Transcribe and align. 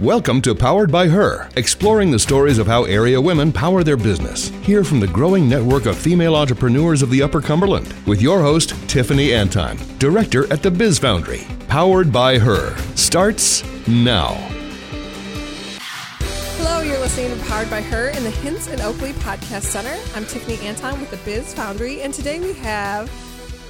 Welcome 0.00 0.40
to 0.42 0.54
Powered 0.54 0.90
by 0.90 1.06
Her, 1.06 1.50
exploring 1.54 2.10
the 2.10 2.18
stories 2.18 2.56
of 2.58 2.66
how 2.66 2.84
area 2.84 3.20
women 3.20 3.52
power 3.52 3.84
their 3.84 3.98
business. 3.98 4.48
Hear 4.62 4.84
from 4.84 5.00
the 5.00 5.06
growing 5.06 5.46
network 5.46 5.84
of 5.84 5.98
female 5.98 6.34
entrepreneurs 6.34 7.02
of 7.02 7.10
the 7.10 7.22
Upper 7.22 7.42
Cumberland 7.42 7.94
with 8.06 8.22
your 8.22 8.40
host, 8.40 8.70
Tiffany 8.88 9.34
Anton, 9.34 9.78
director 9.98 10.50
at 10.50 10.62
the 10.62 10.70
Biz 10.70 10.98
Foundry. 11.00 11.42
Powered 11.68 12.10
by 12.10 12.38
Her 12.38 12.74
starts 12.96 13.62
now. 13.86 14.32
Hello, 16.56 16.80
you're 16.80 16.98
listening 16.98 17.38
to 17.38 17.44
Powered 17.44 17.68
by 17.68 17.82
Her 17.82 18.08
in 18.08 18.24
the 18.24 18.30
Hints 18.30 18.68
and 18.68 18.80
Oakley 18.80 19.12
Podcast 19.12 19.64
Center. 19.64 19.94
I'm 20.16 20.24
Tiffany 20.24 20.58
Anton 20.66 21.00
with 21.00 21.10
the 21.10 21.18
Biz 21.18 21.52
Foundry, 21.52 22.00
and 22.00 22.14
today 22.14 22.40
we 22.40 22.54
have 22.54 23.12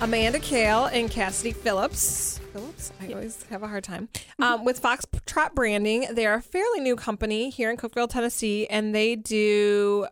Amanda 0.00 0.38
Kale 0.38 0.86
and 0.86 1.10
Cassidy 1.10 1.52
Phillips. 1.52 2.38
Phillips? 2.52 2.92
I 3.00 3.12
always 3.12 3.42
have 3.44 3.62
a 3.62 3.68
hard 3.68 3.84
time. 3.84 4.08
Um, 4.38 4.64
with 4.64 4.80
Foxtrot 4.82 5.54
Branding. 5.54 6.06
They're 6.12 6.34
a 6.34 6.42
fairly 6.42 6.80
new 6.80 6.96
company 6.96 7.50
here 7.50 7.70
in 7.70 7.76
Cookeville, 7.76 8.10
Tennessee, 8.10 8.66
and 8.66 8.94
they 8.94 9.16
do 9.16 10.06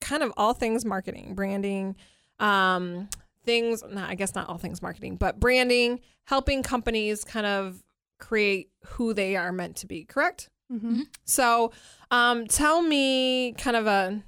kind 0.00 0.22
of 0.22 0.32
all 0.36 0.54
things 0.54 0.84
marketing, 0.84 1.34
branding, 1.34 1.96
um, 2.40 3.08
things, 3.44 3.82
not, 3.88 4.10
I 4.10 4.14
guess 4.14 4.34
not 4.34 4.48
all 4.48 4.58
things 4.58 4.82
marketing, 4.82 5.16
but 5.16 5.38
branding, 5.38 6.00
helping 6.24 6.62
companies 6.62 7.24
kind 7.24 7.46
of 7.46 7.82
create 8.18 8.70
who 8.84 9.14
they 9.14 9.36
are 9.36 9.52
meant 9.52 9.76
to 9.76 9.86
be, 9.86 10.04
correct? 10.04 10.50
Mm-hmm. 10.72 11.02
So, 11.24 11.72
um, 12.10 12.46
tell 12.46 12.82
me 12.82 13.52
kind 13.52 13.76
of 13.76 13.86
a 13.86 14.22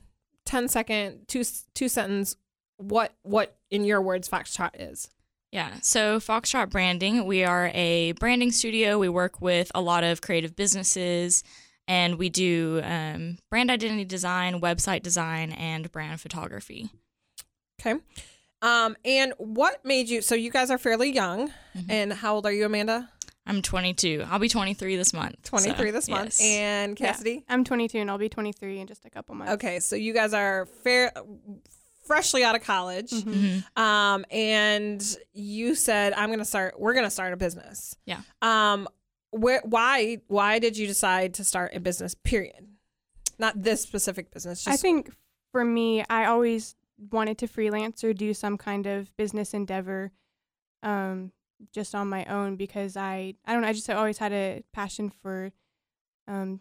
10 0.46 0.68
second, 0.68 1.26
two, 1.26 1.42
two 1.74 1.88
sentence, 1.88 2.36
what, 2.76 3.12
what 3.22 3.58
in 3.70 3.84
your 3.84 4.00
words, 4.00 4.28
Foxtrot 4.28 4.70
is. 4.78 5.10
Yeah. 5.52 5.74
So 5.82 6.20
Foxtrot 6.20 6.70
Branding, 6.70 7.26
we 7.26 7.44
are 7.44 7.70
a 7.74 8.12
branding 8.12 8.52
studio. 8.52 8.98
We 8.98 9.08
work 9.08 9.40
with 9.40 9.72
a 9.74 9.80
lot 9.80 10.04
of 10.04 10.20
creative 10.20 10.54
businesses 10.54 11.42
and 11.88 12.18
we 12.18 12.28
do 12.28 12.80
um, 12.84 13.38
brand 13.50 13.68
identity 13.68 14.04
design, 14.04 14.60
website 14.60 15.02
design, 15.02 15.50
and 15.50 15.90
brand 15.90 16.20
photography. 16.20 16.88
Okay. 17.80 17.98
Um, 18.62 18.96
and 19.04 19.32
what 19.38 19.84
made 19.84 20.08
you, 20.08 20.22
so 20.22 20.36
you 20.36 20.50
guys 20.50 20.70
are 20.70 20.78
fairly 20.78 21.10
young. 21.10 21.48
Mm-hmm. 21.76 21.90
And 21.90 22.12
how 22.12 22.36
old 22.36 22.46
are 22.46 22.52
you, 22.52 22.66
Amanda? 22.66 23.08
I'm 23.44 23.62
22. 23.62 24.24
I'll 24.30 24.38
be 24.38 24.48
23 24.48 24.94
this 24.94 25.12
month. 25.12 25.42
23 25.42 25.88
so, 25.88 25.92
this 25.92 26.08
month. 26.08 26.38
yes. 26.38 26.40
And 26.42 26.96
Cassidy? 26.96 27.44
I'm 27.48 27.64
22 27.64 27.98
and 27.98 28.08
I'll 28.08 28.18
be 28.18 28.28
23 28.28 28.78
in 28.78 28.86
just 28.86 29.04
a 29.04 29.10
couple 29.10 29.34
months. 29.34 29.54
Okay. 29.54 29.80
So 29.80 29.96
you 29.96 30.12
guys 30.12 30.32
are 30.32 30.66
fair, 30.84 31.12
freshly 32.10 32.42
out 32.42 32.56
of 32.56 32.62
college. 32.64 33.12
Mhm. 33.12 33.64
Um, 33.78 34.24
and 34.32 35.16
you 35.32 35.76
said, 35.76 36.12
I'm 36.14 36.26
going 36.28 36.40
to 36.40 36.44
start, 36.44 36.74
we're 36.80 36.92
going 36.92 37.06
to 37.06 37.10
start 37.10 37.32
a 37.32 37.36
business. 37.36 37.94
Yeah. 38.04 38.22
Um, 38.42 38.88
where, 39.30 39.60
why, 39.64 40.18
why 40.26 40.58
did 40.58 40.76
you 40.76 40.88
decide 40.88 41.34
to 41.34 41.44
start 41.44 41.72
a 41.76 41.78
business, 41.78 42.16
period? 42.16 42.66
Not 43.38 43.62
this 43.62 43.80
specific 43.80 44.32
business. 44.32 44.64
Just, 44.64 44.74
I 44.74 44.76
think 44.76 45.10
for 45.52 45.64
me, 45.64 46.04
I 46.10 46.24
always 46.24 46.74
wanted 47.12 47.38
to 47.38 47.46
freelance 47.46 48.02
or 48.02 48.12
do 48.12 48.34
some 48.34 48.58
kind 48.58 48.88
of 48.88 49.16
business 49.16 49.54
endeavor 49.54 50.10
um, 50.82 51.30
just 51.72 51.94
on 51.94 52.08
my 52.08 52.24
own 52.24 52.56
because 52.56 52.96
I, 52.96 53.34
I 53.46 53.52
don't 53.52 53.62
know, 53.62 53.68
I 53.68 53.72
just 53.72 53.88
always 53.88 54.18
had 54.18 54.32
a 54.32 54.64
passion 54.72 55.12
for 55.22 55.52
um, 56.26 56.58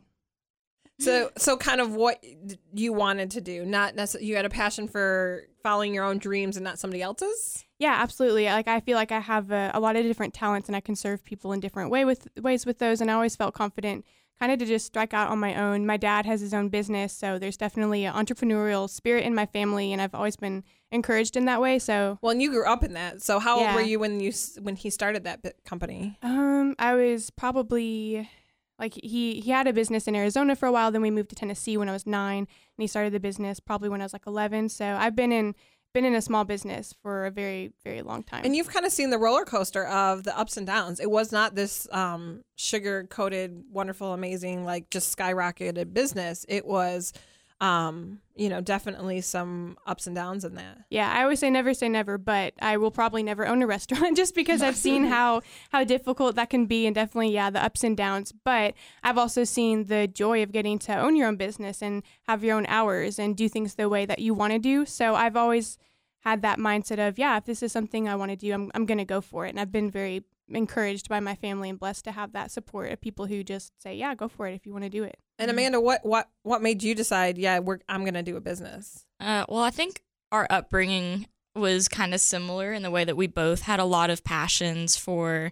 So, 1.00 1.31
so 1.38 1.55
kind 1.58 1.80
of 1.81 1.95
what 1.95 2.23
you 2.73 2.92
wanted 2.94 3.31
to 3.31 3.42
do, 3.42 3.66
not 3.66 3.95
necessarily. 3.95 4.28
You 4.28 4.36
had 4.36 4.45
a 4.45 4.50
passion 4.50 4.88
for 4.88 5.44
following 5.64 5.94
your 5.94 6.03
own 6.03 6.17
dreams 6.17 6.58
and 6.58 6.64
not 6.64 6.78
somebody 6.80 7.02
else's. 7.02 7.66
Yeah, 7.78 7.95
absolutely. 8.00 8.45
Like 8.45 8.67
I 8.67 8.81
feel 8.81 8.95
like 8.95 9.11
I 9.11 9.20
have 9.20 9.52
a, 9.52 9.72
a 9.73 9.80
lot 9.80 9.95
of 9.95 10.03
different 10.03 10.33
talents 10.33 10.67
and 10.67 10.75
I 10.75 10.81
can 10.81 10.95
serve 10.95 11.23
people 11.23 11.53
in 11.53 11.59
different 11.61 11.89
way 11.92 12.03
with 12.03 12.27
ways 12.38 12.66
with 12.66 12.80
those. 12.80 13.00
And 13.00 13.09
I 13.09 13.14
always 13.14 13.36
felt 13.38 13.53
confident, 13.53 14.03
kind 14.39 14.52
of 14.52 14.59
to 14.59 14.66
just 14.66 14.86
strike 14.88 15.14
out 15.14 15.30
on 15.30 15.39
my 15.39 15.55
own. 15.55 15.86
My 15.86 15.95
dad 15.95 16.25
has 16.25 16.42
his 16.42 16.53
own 16.53 16.67
business, 16.70 17.14
so 17.14 17.39
there's 17.39 17.55
definitely 17.58 18.03
an 18.05 18.14
entrepreneurial 18.14 18.89
spirit 18.89 19.23
in 19.23 19.33
my 19.36 19.45
family, 19.45 19.92
and 19.94 20.02
I've 20.02 20.16
always 20.16 20.36
been 20.36 20.64
encouraged 20.92 21.36
in 21.38 21.45
that 21.45 21.61
way. 21.61 21.77
So, 21.80 22.17
Well, 22.21 22.31
and 22.31 22.42
you 22.42 22.49
grew 22.49 22.66
up 22.66 22.83
in 22.83 22.93
that. 22.93 23.21
So, 23.21 23.39
how 23.39 23.60
old 23.60 23.76
were 23.76 23.81
you 23.81 23.99
when 23.99 24.20
you 24.20 24.31
when 24.61 24.76
he 24.76 24.89
started 24.89 25.23
that 25.26 25.64
company? 25.66 26.17
um, 26.23 26.76
I 26.80 26.93
was 26.95 27.30
probably 27.31 28.30
like 28.80 28.94
he 28.95 29.42
he 29.42 29.52
had 29.52 29.67
a 29.67 29.73
business 29.73 30.08
in 30.08 30.16
Arizona 30.16 30.56
for 30.56 30.67
a 30.67 30.72
while. 30.72 30.92
Then 30.92 31.02
we 31.02 31.12
moved 31.12 31.30
to 31.30 31.36
Tennessee 31.36 31.78
when 31.78 31.90
I 31.90 31.92
was 31.92 32.08
nine, 32.08 32.40
and 32.40 32.48
he 32.78 32.88
started 32.88 33.14
the 33.14 33.20
business 33.20 33.60
probably 33.60 33.90
when 33.90 34.02
I 34.02 34.06
was 34.06 34.14
like 34.14 34.26
eleven. 34.26 34.70
So 34.70 34.86
I've 34.86 35.16
been 35.16 35.32
in 35.32 35.54
been 35.94 36.06
in 36.06 36.14
a 36.14 36.22
small 36.22 36.45
business 36.45 36.94
for 37.02 37.26
a 37.26 37.32
very 37.32 37.73
very 37.84 38.02
long 38.02 38.23
time. 38.23 38.45
And 38.45 38.56
you've 38.56 38.70
kind 38.70 38.86
of 38.86 38.92
seen 38.92 39.10
the 39.10 39.17
roller 39.17 39.44
coaster 39.44 39.86
of 39.86 40.23
the 40.23 40.38
ups 40.38 40.56
and 40.56 40.67
downs. 40.67 41.00
It 41.00 41.10
was 41.10 41.32
not 41.32 41.56
this 41.56 41.88
um, 41.92 42.44
sugar 42.56 43.06
coated, 43.10 43.64
wonderful, 43.72 44.14
amazing, 44.14 44.66
like 44.66 44.90
just 44.90 45.17
skyrocketed 45.17 45.94
business. 45.94 46.46
It 46.48 46.66
was, 46.66 47.11
um, 47.61 48.20
you 48.36 48.47
know, 48.47 48.61
definitely 48.61 49.20
some 49.20 49.77
ups 49.86 50.08
and 50.08 50.15
downs 50.15 50.45
in 50.45 50.55
that. 50.55 50.77
Yeah, 50.89 51.11
I 51.11 51.23
always 51.23 51.39
say 51.39 51.49
never 51.49 51.73
say 51.73 51.89
never, 51.89 52.17
but 52.17 52.53
I 52.61 52.77
will 52.77 52.92
probably 52.92 53.21
never 53.21 53.45
own 53.45 53.61
a 53.61 53.67
restaurant 53.75 54.15
just 54.15 54.33
because 54.33 54.61
I've 54.61 54.77
seen 54.77 55.05
how 55.15 55.42
how 55.71 55.83
difficult 55.83 56.36
that 56.36 56.49
can 56.49 56.65
be 56.65 56.86
and 56.86 56.95
definitely 56.95 57.31
yeah, 57.31 57.49
the 57.49 57.64
ups 57.64 57.83
and 57.83 57.98
downs, 57.98 58.31
but 58.31 58.75
I've 59.03 59.17
also 59.17 59.43
seen 59.43 59.86
the 59.86 60.08
joy 60.08 60.42
of 60.42 60.52
getting 60.52 60.80
to 60.80 60.98
own 60.98 61.15
your 61.15 61.27
own 61.27 61.36
business 61.36 61.81
and 61.81 62.03
have 62.27 62.43
your 62.43 62.55
own 62.55 62.65
hours 62.67 63.19
and 63.19 63.36
do 63.36 63.49
things 63.49 63.75
the 63.75 63.89
way 63.89 64.05
that 64.05 64.19
you 64.19 64.33
want 64.33 64.53
to 64.53 64.59
do. 64.59 64.86
So 64.86 65.15
I've 65.15 65.36
always 65.36 65.77
had 66.21 66.42
that 66.42 66.59
mindset 66.59 67.05
of, 67.05 67.17
yeah, 67.17 67.37
if 67.37 67.45
this 67.45 67.64
is 67.64 67.71
something 67.71 68.08
I 68.08 68.15
want 68.15 68.31
to 68.31 68.37
do, 68.37 68.53
I'm 68.53 68.71
I'm 68.73 68.86
going 68.86 68.99
to 68.99 69.05
go 69.05 69.19
for 69.19 69.45
it. 69.45 69.49
And 69.49 69.59
I've 69.59 69.71
been 69.71 69.92
very 69.92 70.23
encouraged 70.52 71.10
by 71.10 71.20
my 71.20 71.36
family 71.36 71.70
and 71.70 71.80
blessed 71.80 72.05
to 72.05 72.11
have 72.11 72.33
that 72.33 72.52
support 72.52 72.92
of 72.92 73.02
people 73.02 73.26
who 73.26 73.43
just 73.43 73.71
say, 73.82 73.95
yeah, 73.95 74.15
go 74.15 74.27
for 74.27 74.48
it 74.48 74.55
if 74.55 74.65
you 74.65 74.71
want 74.71 74.83
to 74.83 74.89
do 74.89 75.04
it. 75.04 75.17
And 75.37 75.49
Amanda, 75.49 75.80
what 75.80 76.05
what 76.05 76.30
what 76.43 76.61
made 76.61 76.83
you 76.83 76.93
decide? 76.95 77.37
Yeah, 77.37 77.60
we're 77.60 77.80
I'm 77.87 78.04
gonna 78.04 78.23
do 78.23 78.36
a 78.36 78.42
business. 78.42 79.05
Uh, 79.20 79.45
well, 79.48 79.64
I 79.64 79.70
think 79.70 80.04
our 80.32 80.48
upbringing 80.49 81.27
was 81.55 81.87
kind 81.87 82.14
of 82.14 82.21
similar 82.21 82.73
in 82.73 82.83
the 82.83 82.92
way 82.92 83.04
that 83.04 83.17
we 83.17 83.27
both 83.27 83.61
had 83.61 83.80
a 83.80 83.86
lot 83.86 84.10
of 84.10 84.23
passions 84.23 84.95
for, 84.95 85.52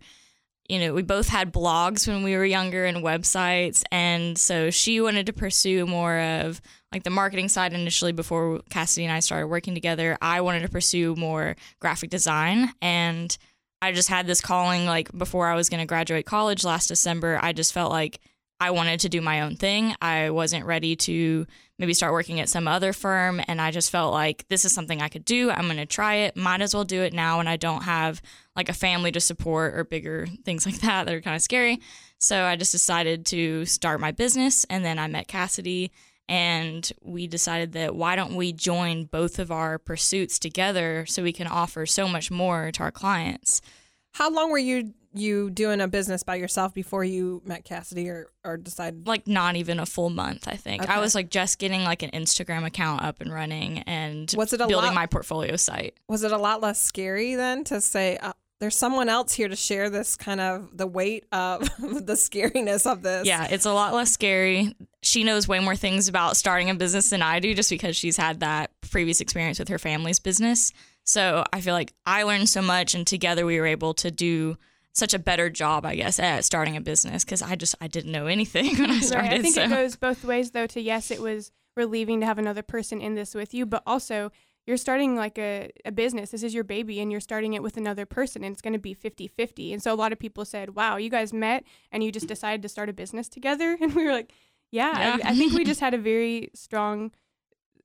you 0.69 0.79
know, 0.79 0.93
we 0.93 1.01
both 1.01 1.27
had 1.27 1.51
blogs 1.51 2.07
when 2.07 2.23
we 2.23 2.35
were 2.35 2.45
younger 2.45 2.85
and 2.85 2.97
websites. 2.97 3.83
And 3.91 4.37
so 4.37 4.69
she 4.69 5.01
wanted 5.01 5.25
to 5.25 5.33
pursue 5.33 5.85
more 5.85 6.19
of 6.19 6.61
like 6.91 7.03
the 7.03 7.09
marketing 7.09 7.49
side 7.49 7.73
initially 7.73 8.11
before 8.11 8.61
Cassidy 8.69 9.05
and 9.05 9.13
I 9.13 9.19
started 9.19 9.47
working 9.47 9.73
together. 9.73 10.17
I 10.21 10.41
wanted 10.41 10.61
to 10.61 10.69
pursue 10.69 11.15
more 11.15 11.55
graphic 11.79 12.09
design. 12.09 12.71
And 12.81 13.35
I 13.81 13.91
just 13.91 14.09
had 14.09 14.27
this 14.27 14.41
calling 14.41 14.85
like 14.85 15.15
before 15.17 15.47
I 15.47 15.55
was 15.55 15.69
going 15.69 15.79
to 15.79 15.85
graduate 15.85 16.25
college 16.25 16.63
last 16.63 16.87
December. 16.87 17.39
I 17.41 17.53
just 17.53 17.73
felt 17.73 17.91
like 17.91 18.19
I 18.59 18.71
wanted 18.71 19.01
to 19.01 19.09
do 19.09 19.21
my 19.21 19.41
own 19.41 19.55
thing. 19.55 19.93
I 20.01 20.31
wasn't 20.31 20.65
ready 20.65 20.95
to 20.95 21.45
maybe 21.77 21.93
start 21.93 22.11
working 22.13 22.39
at 22.39 22.49
some 22.49 22.67
other 22.67 22.91
firm. 22.91 23.39
And 23.47 23.61
I 23.61 23.69
just 23.69 23.91
felt 23.91 24.13
like 24.13 24.47
this 24.47 24.65
is 24.65 24.73
something 24.73 24.99
I 24.99 25.09
could 25.09 25.25
do. 25.25 25.51
I'm 25.51 25.65
going 25.65 25.77
to 25.77 25.85
try 25.85 26.15
it. 26.15 26.35
Might 26.35 26.61
as 26.61 26.73
well 26.73 26.83
do 26.83 27.03
it 27.03 27.13
now. 27.13 27.39
And 27.39 27.47
I 27.47 27.55
don't 27.57 27.83
have 27.83 28.19
like 28.55 28.69
a 28.69 28.73
family 28.73 29.11
to 29.11 29.19
support 29.19 29.75
or 29.75 29.83
bigger 29.83 30.25
things 30.43 30.65
like 30.65 30.79
that 30.79 31.05
that 31.05 31.13
are 31.13 31.21
kind 31.21 31.35
of 31.35 31.41
scary. 31.43 31.79
So 32.17 32.45
I 32.45 32.55
just 32.55 32.71
decided 32.71 33.27
to 33.27 33.65
start 33.65 33.99
my 33.99 34.11
business. 34.11 34.65
And 34.71 34.83
then 34.83 34.97
I 34.97 35.07
met 35.07 35.27
Cassidy 35.27 35.91
and 36.29 36.91
we 37.01 37.27
decided 37.27 37.71
that 37.73 37.95
why 37.95 38.15
don't 38.15 38.35
we 38.35 38.51
join 38.53 39.05
both 39.05 39.39
of 39.39 39.51
our 39.51 39.77
pursuits 39.79 40.39
together 40.39 41.05
so 41.07 41.23
we 41.23 41.33
can 41.33 41.47
offer 41.47 41.85
so 41.85 42.07
much 42.07 42.29
more 42.31 42.71
to 42.73 42.83
our 42.83 42.91
clients. 42.91 43.61
How 44.13 44.29
long 44.31 44.51
were 44.51 44.57
you 44.57 44.93
you 45.13 45.49
doing 45.49 45.81
a 45.81 45.87
business 45.87 46.21
by 46.21 46.35
yourself 46.35 46.73
before 46.75 47.03
you 47.03 47.41
met 47.45 47.63
Cassidy 47.63 48.07
or 48.09 48.27
or 48.43 48.57
decided? 48.57 49.07
like 49.07 49.25
not 49.27 49.55
even 49.55 49.79
a 49.79 49.85
full 49.85 50.09
month 50.11 50.47
i 50.47 50.55
think 50.55 50.83
Okay. 50.83 50.93
i 50.93 50.99
was 50.99 51.15
like 51.15 51.29
just 51.31 51.57
getting 51.57 51.83
like 51.83 52.03
an 52.03 52.11
instagram 52.11 52.65
account 52.65 53.01
up 53.03 53.19
and 53.21 53.33
running 53.33 53.79
and 53.87 54.31
Was 54.37 54.53
it 54.53 54.57
building 54.57 54.75
lot- 54.77 54.93
my 54.93 55.05
portfolio 55.07 55.55
site 55.55 55.95
Was 56.07 56.23
it 56.23 56.31
a 56.31 56.37
lot 56.37 56.61
less 56.61 56.79
scary 56.79 57.33
then 57.35 57.63
to 57.63 57.81
say? 57.81 58.17
Uh, 58.17 58.33
there's 58.59 58.75
someone 58.75 59.07
else 59.09 59.33
here 59.33 59.47
to 59.47 59.55
share 59.55 59.89
this 59.89 60.15
kind 60.15 60.41
of 60.41 60.75
the 60.75 60.87
weight 60.87 61.25
of 61.31 61.61
the 61.79 62.13
scariness 62.13 62.89
of 62.91 63.01
this. 63.03 63.25
yeah 63.27 63.47
it's 63.49 63.65
a 63.65 63.73
lot 63.73 63.93
less 63.93 64.11
scary 64.11 64.75
she 65.03 65.23
knows 65.23 65.47
way 65.47 65.59
more 65.59 65.75
things 65.75 66.07
about 66.07 66.35
starting 66.37 66.69
a 66.69 66.75
business 66.75 67.09
than 67.09 67.21
i 67.21 67.39
do 67.39 67.53
just 67.53 67.69
because 67.69 67.95
she's 67.95 68.17
had 68.17 68.39
that 68.39 68.71
previous 68.89 69.21
experience 69.21 69.59
with 69.59 69.67
her 69.69 69.77
family's 69.79 70.19
business 70.19 70.71
so 71.03 71.43
i 71.53 71.61
feel 71.61 71.73
like 71.73 71.93
i 72.05 72.23
learned 72.23 72.49
so 72.49 72.61
much 72.61 72.95
and 72.95 73.05
together 73.07 73.45
we 73.45 73.59
were 73.59 73.67
able 73.67 73.93
to 73.93 74.09
do 74.11 74.57
such 74.93 75.13
a 75.13 75.19
better 75.19 75.49
job 75.49 75.85
i 75.85 75.95
guess 75.95 76.19
at 76.19 76.43
starting 76.43 76.75
a 76.75 76.81
business 76.81 77.23
because 77.23 77.41
i 77.43 77.55
just 77.55 77.75
i 77.79 77.87
didn't 77.87 78.11
know 78.11 78.25
anything 78.25 78.75
when 78.79 78.89
i 78.89 78.99
started 78.99 79.27
Right. 79.29 79.39
I 79.39 79.41
think 79.43 79.55
so. 79.55 79.63
it 79.63 79.69
goes 79.69 79.95
both 79.95 80.23
ways, 80.23 80.51
though. 80.51 80.65
To 80.67 80.81
yes, 80.81 81.11
it 81.11 81.21
was 81.21 81.51
relieving 81.75 82.19
to 82.21 82.25
have 82.25 82.39
another 82.39 82.63
person 82.63 82.99
in 83.01 83.13
this 83.13 83.35
with 83.35 83.53
you, 83.53 83.67
but 83.67 83.83
also 83.85 84.31
you're 84.67 84.77
starting 84.77 85.15
like 85.15 85.39
a, 85.39 85.71
a 85.85 85.91
business. 85.91 86.29
This 86.29 86.43
is 86.43 86.53
your 86.53 86.63
baby, 86.63 86.99
and 86.99 87.11
you're 87.11 87.21
starting 87.21 87.53
it 87.53 87.63
with 87.63 87.77
another 87.77 88.05
person, 88.05 88.43
and 88.43 88.53
it's 88.53 88.61
going 88.61 88.73
to 88.73 88.79
be 88.79 88.93
50 88.93 89.27
50. 89.27 89.73
And 89.73 89.81
so 89.81 89.93
a 89.93 89.95
lot 89.95 90.11
of 90.11 90.19
people 90.19 90.45
said, 90.45 90.75
Wow, 90.75 90.97
you 90.97 91.09
guys 91.09 91.33
met 91.33 91.63
and 91.91 92.03
you 92.03 92.11
just 92.11 92.27
decided 92.35 92.61
to 92.61 92.69
start 92.69 92.89
a 92.89 92.93
business 92.93 93.27
together. 93.27 93.77
And 93.81 93.95
we 93.95 94.05
were 94.05 94.11
like, 94.11 94.31
Yeah, 94.71 94.91
Yeah. 94.91 95.25
I, 95.25 95.31
I 95.31 95.35
think 95.35 95.53
we 95.53 95.63
just 95.63 95.79
had 95.87 95.93
a 95.95 95.97
very 95.97 96.51
strong 96.53 97.11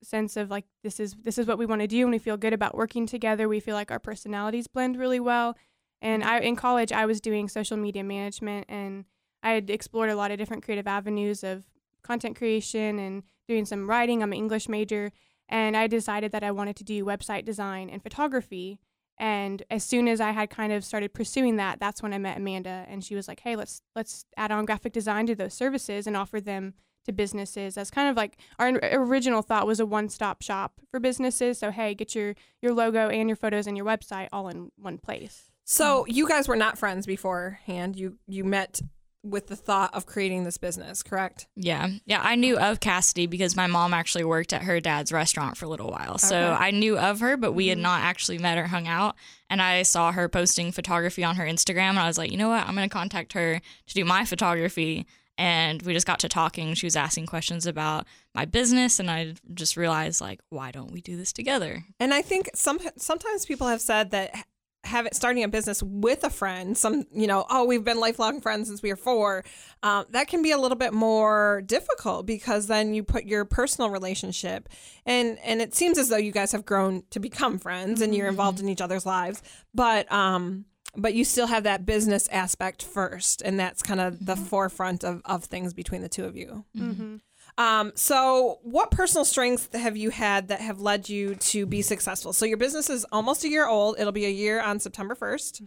sense 0.03 0.37
of 0.37 0.51
like 0.51 0.65
this 0.83 0.99
is 0.99 1.15
this 1.23 1.39
is 1.39 1.47
what 1.47 1.59
we 1.59 1.65
want 1.65 1.81
to 1.81 1.87
do 1.87 2.03
and 2.03 2.11
we 2.11 2.19
feel 2.19 2.37
good 2.37 2.53
about 2.53 2.77
working 2.77 3.07
together 3.07 3.49
we 3.49 3.61
feel 3.61 3.77
like 3.77 3.93
our 3.93 4.01
personalities 4.01 4.67
blend 4.67 4.99
really 4.99 5.21
well 5.21 5.57
and 6.01 6.25
i 6.25 6.41
in 6.41 6.57
college 6.57 6.91
i 6.91 7.07
was 7.07 7.21
doing 7.21 7.49
social 7.49 7.77
media 7.77 8.03
management 8.03 8.67
and 8.69 9.05
I 9.43 9.53
had 9.53 9.71
explored 9.71 10.11
a 10.11 10.17
lot 10.17 10.31
of 10.31 10.39
different 10.39 10.63
creative 10.63 10.87
avenues 10.87 11.43
of 11.43 11.65
content 12.03 12.37
creation 12.37 12.99
and 12.99 13.25
doing 13.49 13.65
some 13.65 13.89
writing. 13.89 14.23
I'm 14.23 14.33
an 14.33 14.39
English 14.39 14.69
major, 14.69 15.13
and 15.53 15.77
I 15.77 15.87
decided 15.87 16.33
that 16.33 16.43
I 16.43 16.51
wanted 16.51 16.77
to 16.77 16.85
do 16.85 17.05
website 17.05 17.45
design 17.45 17.91
and 17.91 18.03
photography. 18.03 18.81
And 19.19 19.63
as 19.71 19.85
soon 19.85 20.09
as 20.09 20.19
I 20.19 20.31
had 20.31 20.49
kind 20.49 20.73
of 20.73 20.83
started 20.83 21.13
pursuing 21.13 21.57
that, 21.57 21.79
that's 21.79 22.03
when 22.03 22.15
I 22.15 22.19
met 22.19 22.39
Amanda, 22.39 22.87
and 22.89 23.05
she 23.05 23.15
was 23.15 23.29
like, 23.29 23.41
"Hey, 23.41 23.55
let's 23.55 23.83
let's 23.95 24.25
add 24.37 24.51
on 24.51 24.65
graphic 24.65 24.95
design 24.95 25.27
to 25.27 25.35
those 25.35 25.53
services 25.53 26.07
and 26.07 26.17
offer 26.17 26.41
them 26.41 26.73
to 27.05 27.13
businesses." 27.13 27.77
As 27.77 27.91
kind 27.91 28.09
of 28.09 28.17
like 28.17 28.39
our 28.59 28.71
original 28.93 29.43
thought 29.43 29.67
was 29.67 29.79
a 29.79 29.87
one-stop 29.87 30.43
shop 30.43 30.81
for 30.91 30.99
businesses. 30.99 31.59
So 31.59 31.71
hey, 31.71 31.95
get 31.95 32.15
your 32.15 32.35
your 32.63 32.73
logo 32.73 33.11
and 33.11 33.29
your 33.29 33.37
photos 33.37 33.67
and 33.67 33.77
your 33.77 33.87
website 33.87 34.29
all 34.33 34.49
in 34.49 34.73
one 34.77 34.97
place. 34.97 35.51
So 35.65 36.01
um, 36.01 36.05
you 36.09 36.27
guys 36.27 36.49
were 36.49 36.57
not 36.57 36.79
friends 36.79 37.05
beforehand. 37.05 37.97
You 37.97 38.19
you 38.27 38.43
met 38.43 38.81
with 39.25 39.47
the 39.47 39.55
thought 39.57 39.95
of 39.95 40.05
creating 40.05 40.45
this 40.45 40.59
business, 40.59 41.03
correct? 41.03 41.47
Yeah. 41.55 41.89
Yeah. 42.07 42.21
I 42.23 42.35
knew 42.35 42.59
of 42.59 42.81
Cassidy 42.81 43.27
because 43.27 43.55
my 43.55 43.69
mom 43.69 43.95
actually 43.95 44.25
worked 44.25 44.53
at 44.53 44.63
her 44.63 44.81
dad's 44.81 45.13
restaurant 45.13 45.57
for 45.57 45.65
a 45.67 45.69
little 45.69 45.91
while. 45.91 46.19
So 46.19 46.37
Okay. 46.37 46.65
I 46.65 46.71
knew 46.73 46.99
of 46.99 47.21
her, 47.21 47.37
but 47.37 47.53
we 47.53 47.69
had 47.69 47.79
Mhm. 47.79 47.83
not 47.83 48.03
actually 48.03 48.39
met 48.39 48.59
or 48.59 48.67
hung 48.67 48.89
out. 48.89 49.15
And 49.49 49.63
I 49.63 49.83
saw 49.83 50.11
her 50.13 50.29
posting 50.29 50.73
photography 50.73 51.23
on 51.23 51.37
her 51.37 51.45
Instagram. 51.45 51.91
And 51.91 51.99
I 52.01 52.09
was 52.09 52.19
like, 52.19 52.33
you 52.33 52.37
know 52.37 52.49
what? 52.49 52.67
I'm 52.67 52.75
going 52.75 52.89
to 52.89 52.93
contact 52.93 53.35
her 53.35 53.61
to 53.87 53.95
do 53.95 54.05
my 54.05 54.25
photography. 54.25 55.07
And 55.39 55.81
we 55.83 55.95
just 55.95 56.07
got 56.07 56.19
to 56.21 56.29
talking. 56.29 56.75
She 56.75 56.87
was 56.87 56.97
asking 56.97 57.27
questions 57.27 57.65
about 57.67 58.07
my 58.35 58.45
business. 58.45 58.99
And 58.99 59.11
I 59.11 59.35
just 59.55 59.77
realized, 59.77 60.21
like, 60.21 60.41
why 60.51 60.71
don't 60.73 60.93
we 60.93 61.01
do 61.01 61.17
this 61.17 61.33
together? 61.33 61.85
And 62.01 62.13
I 62.13 62.23
think 62.23 62.51
some 62.55 62.81
sometimes 62.99 63.47
people 63.47 63.69
have 63.69 63.81
said 63.81 64.11
that 64.11 64.47
have 64.85 65.07
it 65.07 65.15
starting 65.15 65.45
a 65.45 65.49
business 65.49 65.83
with 65.83 66.25
a 66.25 66.31
friend, 66.31 66.77
some 66.77 67.05
you 67.13 67.27
know, 67.27 67.47
oh, 67.49 67.65
we've 67.65 67.85
been 67.85 68.01
lifelong 68.01 68.41
friends 68.41 68.69
since 68.69 68.83
we 68.83 68.91
were 68.91 68.97
four. 68.97 69.45
Um, 69.83 70.07
that 70.11 70.29
can 70.29 70.43
be 70.43 70.51
a 70.51 70.59
little 70.59 70.77
bit 70.77 70.93
more 70.93 71.63
difficult 71.67 72.27
because 72.27 72.67
then 72.67 72.93
you 72.93 73.03
put 73.03 73.25
your 73.25 73.45
personal 73.45 73.91
relationship, 73.91 74.69
and 75.07 75.39
and 75.45 75.63
it 75.63 75.75
seems 75.75 75.99
as 75.99 76.09
though 76.09 76.17
you 76.17 76.33
guys 76.33 76.53
have 76.53 76.65
grown 76.65 77.05
to 77.11 77.21
become 77.21 77.59
friends 77.59 78.01
and 78.01 78.15
you're 78.15 78.29
involved 78.29 78.61
in 78.61 78.69
each 78.69 78.81
other's 78.81 79.07
lives, 79.07 79.43
but 79.75 80.11
um. 80.13 80.67
But 80.95 81.15
you 81.15 81.25
still 81.25 81.47
have 81.47 81.63
that 81.63 81.87
business 81.87 82.29
aspect 82.29 82.83
first, 82.83 83.41
and 83.41 83.59
that's 83.59 83.83
kind 83.83 83.99
of 83.99 84.27
the 84.27 84.37
forefront 84.37 85.05
of, 85.05 85.23
of 85.25 85.45
things 85.45 85.73
between 85.73 86.03
the 86.03 86.09
two 86.11 86.27
of 86.27 86.37
you. 86.37 86.67
Mm-hmm. 86.77 87.17
Um, 87.59 87.93
so, 87.95 88.59
what 88.63 88.91
personal 88.91 89.25
strengths 89.25 89.69
have 89.75 89.97
you 89.97 90.11
had 90.11 90.49
that 90.49 90.61
have 90.61 90.81
led 90.81 91.09
you 91.09 91.35
to 91.37 91.67
be 91.67 91.83
successful? 91.83 92.33
So, 92.33 92.45
your 92.47 92.57
business 92.57 92.89
is 92.91 93.05
almost 93.13 93.45
a 93.45 93.49
year 93.49 93.67
old. 93.67 93.97
It'll 93.99 94.13
be 94.13 94.25
a 94.27 94.31
year 94.31 94.61
on 94.61 94.81
September 94.81 95.15
1st. 95.15 95.63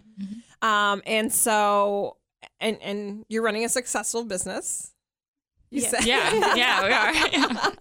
Um, 0.62 1.02
and 1.06 1.32
so, 1.32 2.18
and 2.60 2.82
and 2.82 3.26
you're 3.30 3.44
running 3.44 3.66
a 3.66 3.70
successful 3.70 4.24
business. 4.24 4.92
You 5.72 5.82
Yes. 5.82 5.92
said- 5.92 6.06
Yeah. 6.06 6.56
Yeah, 6.56 6.84
we 6.86 6.92
are. 6.94 7.72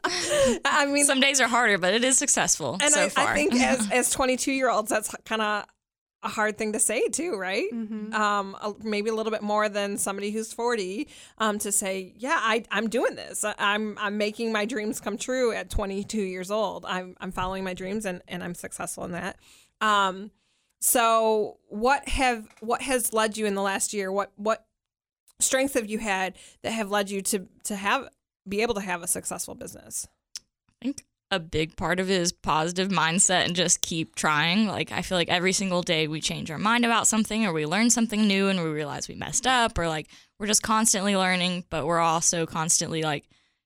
I 0.65 0.87
mean, 0.87 1.05
Some 1.05 1.21
days 1.21 1.41
are 1.41 1.49
harder, 1.49 1.79
but 1.79 1.95
it 1.95 2.03
is 2.05 2.17
successful 2.19 2.79
and 2.81 2.93
so 2.93 3.03
I, 3.05 3.09
far. 3.09 3.29
I 3.29 3.35
think 3.35 3.55
as 3.61 3.91
as 3.91 4.11
22 4.11 4.53
year 4.53 4.69
olds, 4.71 4.89
that's 4.91 5.15
kind 5.25 5.43
of 5.43 5.65
a 6.25 6.29
hard 6.29 6.57
thing 6.59 6.73
to 6.73 6.81
say 6.81 7.07
too, 7.09 7.37
right? 7.37 7.71
Mm-hmm. 7.73 8.15
um, 8.15 8.57
a- 8.61 8.75
maybe 8.83 9.11
a 9.11 9.15
little 9.15 9.31
bit 9.31 9.43
more 9.43 9.69
than 9.69 9.99
somebody 9.99 10.31
who's 10.31 10.53
40 10.53 11.07
um, 11.39 11.59
to 11.59 11.71
say, 11.71 12.15
yeah, 12.17 12.39
I, 12.41 12.65
I'm 12.71 12.89
doing 12.89 13.15
this. 13.15 13.45
I'm, 13.59 13.97
I'm 14.01 14.17
making 14.17 14.51
my 14.51 14.65
dreams 14.65 15.01
come 15.01 15.19
true 15.19 15.53
at 15.53 15.71
22 15.71 16.21
years 16.21 16.51
old. 16.51 16.85
I'm, 16.87 17.15
I'm 17.21 17.31
following 17.31 17.63
my 17.63 17.75
dreams 17.75 18.07
and, 18.07 18.23
and 18.27 18.43
I'm 18.43 18.55
successful 18.55 19.05
in 19.05 19.13
that. 19.13 19.37
Um, 19.81 20.31
so 20.81 21.59
what 21.69 22.09
have, 22.09 22.49
what 22.61 22.83
has 22.83 23.13
led 23.13 23.37
you 23.37 23.47
in 23.47 23.55
the 23.55 23.63
last 23.63 23.93
year? 23.93 24.11
What, 24.11 24.33
what 24.37 24.65
strengths 25.41 25.75
have 25.75 25.89
you 25.89 25.99
had 25.99 26.35
that 26.63 26.73
have 26.73 26.91
led 26.91 27.11
you 27.11 27.21
to, 27.23 27.47
to 27.65 27.77
have, 27.77 28.09
be 28.49 28.63
able 28.63 28.75
to 28.75 28.81
have 28.81 29.03
a 29.03 29.07
successful 29.07 29.55
business? 29.55 30.09
I 31.35 31.39
think 31.39 31.47
a 31.47 31.49
big 31.49 31.77
part 31.77 32.01
of 32.01 32.11
it 32.11 32.21
is 32.21 32.33
positive 32.33 32.89
mindset 32.89 33.45
and 33.45 33.57
just 33.57 33.81
keep 33.81 34.15
trying. 34.15 34.67
Like 34.67 34.93
I 34.93 35.03
feel 35.03 35.19
like 35.19 35.29
every 35.29 35.53
single 35.53 35.83
day 35.83 36.09
we 36.09 36.21
change 36.21 36.51
our 36.51 36.59
mind 36.59 36.85
about 36.85 37.07
something 37.07 37.47
or 37.47 37.53
we 37.53 37.67
learn 37.67 37.91
something 37.91 38.27
new 38.27 38.49
and 38.49 38.63
we 38.63 38.71
realize 38.71 39.09
we 39.09 39.15
messed 39.15 39.47
up 39.47 39.79
or 39.79 39.89
like 39.89 40.09
we're 40.39 40.47
just 40.47 40.63
constantly 40.63 41.17
learning, 41.17 41.65
but 41.71 41.87
we're 41.87 41.99
also 42.01 42.47
constantly 42.47 43.03
like 43.03 43.25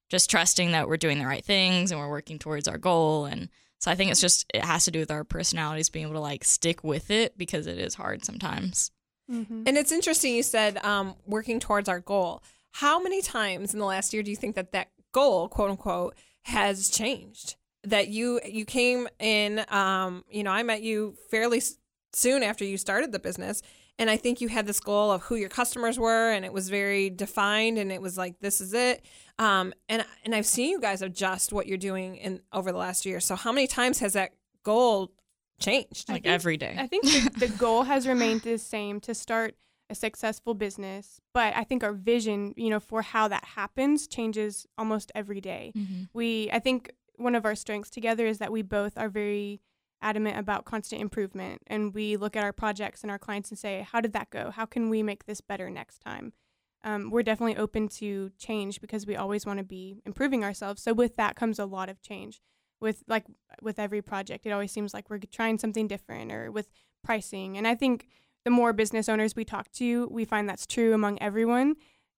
just 0.08 0.30
trusting 0.30 0.72
that 0.72 0.88
we're 0.88 0.96
doing 0.96 1.18
the 1.18 1.26
right 1.26 1.44
things 1.44 1.90
and 1.90 2.00
we're 2.00 2.08
working 2.10 2.38
towards 2.38 2.68
our 2.68 2.78
goal 2.78 3.26
and 3.26 3.48
so 3.80 3.90
I 3.90 3.94
think 3.94 4.10
it's 4.10 4.20
just 4.20 4.44
it 4.52 4.64
has 4.64 4.84
to 4.86 4.90
do 4.90 4.98
with 4.98 5.10
our 5.10 5.24
personalities 5.24 5.88
being 5.88 6.06
able 6.06 6.14
to 6.14 6.20
like 6.20 6.44
stick 6.44 6.82
with 6.82 7.10
it 7.10 7.38
because 7.38 7.66
it 7.66 7.78
is 7.78 7.94
hard 7.94 8.24
sometimes. 8.24 8.90
Mm-hmm. 9.30 9.64
And 9.66 9.78
it's 9.78 9.92
interesting 9.92 10.34
you 10.34 10.42
said 10.42 10.84
um, 10.84 11.14
working 11.26 11.60
towards 11.60 11.88
our 11.88 12.00
goal. 12.00 12.42
How 12.72 13.00
many 13.00 13.22
times 13.22 13.72
in 13.72 13.78
the 13.78 13.86
last 13.86 14.12
year 14.12 14.22
do 14.22 14.30
you 14.30 14.36
think 14.36 14.56
that 14.56 14.72
that 14.72 14.88
goal, 15.12 15.48
quote 15.48 15.70
unquote, 15.70 16.16
has 16.42 16.90
changed? 16.90 17.54
That 17.84 18.08
you 18.08 18.40
you 18.44 18.64
came 18.64 19.08
in, 19.20 19.64
um, 19.68 20.24
you 20.30 20.42
know, 20.42 20.50
I 20.50 20.62
met 20.62 20.82
you 20.82 21.14
fairly 21.30 21.58
s- 21.58 21.76
soon 22.12 22.42
after 22.42 22.64
you 22.64 22.76
started 22.76 23.12
the 23.12 23.18
business, 23.20 23.62
and 23.98 24.10
I 24.10 24.16
think 24.16 24.40
you 24.40 24.48
had 24.48 24.66
this 24.66 24.80
goal 24.80 25.12
of 25.12 25.22
who 25.22 25.36
your 25.36 25.48
customers 25.48 25.98
were, 25.98 26.30
and 26.32 26.44
it 26.44 26.52
was 26.52 26.68
very 26.70 27.08
defined, 27.08 27.78
and 27.78 27.92
it 27.92 28.02
was 28.02 28.18
like 28.18 28.40
this 28.40 28.60
is 28.60 28.74
it. 28.74 29.04
Um, 29.38 29.72
and 29.88 30.04
and 30.24 30.34
I've 30.34 30.44
seen 30.46 30.70
you 30.70 30.80
guys 30.80 31.02
adjust 31.02 31.52
what 31.52 31.66
you're 31.68 31.78
doing 31.78 32.16
in 32.16 32.40
over 32.52 32.72
the 32.72 32.78
last 32.78 33.06
year. 33.06 33.20
So 33.20 33.36
how 33.36 33.52
many 33.52 33.68
times 33.68 34.00
has 34.00 34.14
that 34.14 34.32
goal 34.64 35.12
changed? 35.60 36.08
Like 36.08 36.24
think- 36.24 36.34
every 36.34 36.56
day. 36.56 36.74
I 36.76 36.88
think 36.88 37.04
the, 37.04 37.46
the 37.46 37.48
goal 37.58 37.84
has 37.84 38.08
remained 38.08 38.42
the 38.42 38.58
same 38.58 39.00
to 39.02 39.14
start 39.14 39.54
a 39.88 39.94
successful 39.94 40.52
business, 40.52 41.20
but 41.32 41.54
I 41.56 41.64
think 41.64 41.82
our 41.84 41.92
vision, 41.94 42.52
you 42.56 42.68
know, 42.70 42.80
for 42.80 43.02
how 43.02 43.28
that 43.28 43.44
happens 43.44 44.06
changes 44.08 44.66
almost 44.76 45.10
every 45.14 45.40
day. 45.40 45.72
Mhm. 45.76 46.08
We, 46.12 46.50
I 46.52 46.58
think 46.58 46.90
one 47.18 47.34
of 47.34 47.44
our 47.44 47.54
strengths 47.54 47.90
together 47.90 48.26
is 48.26 48.38
that 48.38 48.52
we 48.52 48.62
both 48.62 48.96
are 48.96 49.08
very 49.08 49.60
adamant 50.00 50.38
about 50.38 50.64
constant 50.64 51.02
improvement 51.02 51.60
and 51.66 51.92
we 51.92 52.16
look 52.16 52.36
at 52.36 52.44
our 52.44 52.52
projects 52.52 53.02
and 53.02 53.10
our 53.10 53.18
clients 53.18 53.50
and 53.50 53.58
say, 53.58 53.86
how 53.90 54.00
did 54.00 54.12
that 54.12 54.30
go? 54.30 54.50
How 54.50 54.64
can 54.64 54.88
we 54.88 55.02
make 55.02 55.26
this 55.26 55.40
better 55.40 55.68
next 55.68 55.98
time? 55.98 56.32
Um, 56.84 57.10
we're 57.10 57.24
definitely 57.24 57.56
open 57.56 57.88
to 57.88 58.30
change 58.38 58.80
because 58.80 59.06
we 59.06 59.16
always 59.16 59.44
want 59.44 59.58
to 59.58 59.64
be 59.64 59.96
improving 60.06 60.44
ourselves. 60.44 60.82
So 60.82 60.94
with 60.94 61.16
that 61.16 61.34
comes 61.34 61.58
a 61.58 61.66
lot 61.66 61.88
of 61.88 62.00
change. 62.00 62.40
With 62.80 63.02
like 63.08 63.24
with 63.60 63.80
every 63.80 64.00
project, 64.00 64.46
it 64.46 64.52
always 64.52 64.70
seems 64.70 64.94
like 64.94 65.10
we're 65.10 65.18
trying 65.18 65.58
something 65.58 65.88
different 65.88 66.30
or 66.30 66.52
with 66.52 66.68
pricing. 67.02 67.58
And 67.58 67.66
I 67.66 67.74
think 67.74 68.06
the 68.44 68.50
more 68.50 68.72
business 68.72 69.08
owners 69.08 69.34
we 69.34 69.44
talk 69.44 69.72
to, 69.72 70.06
we 70.12 70.24
find 70.24 70.48
that's 70.48 70.66
true 70.66 70.94
among 70.94 71.20
everyone. 71.20 71.74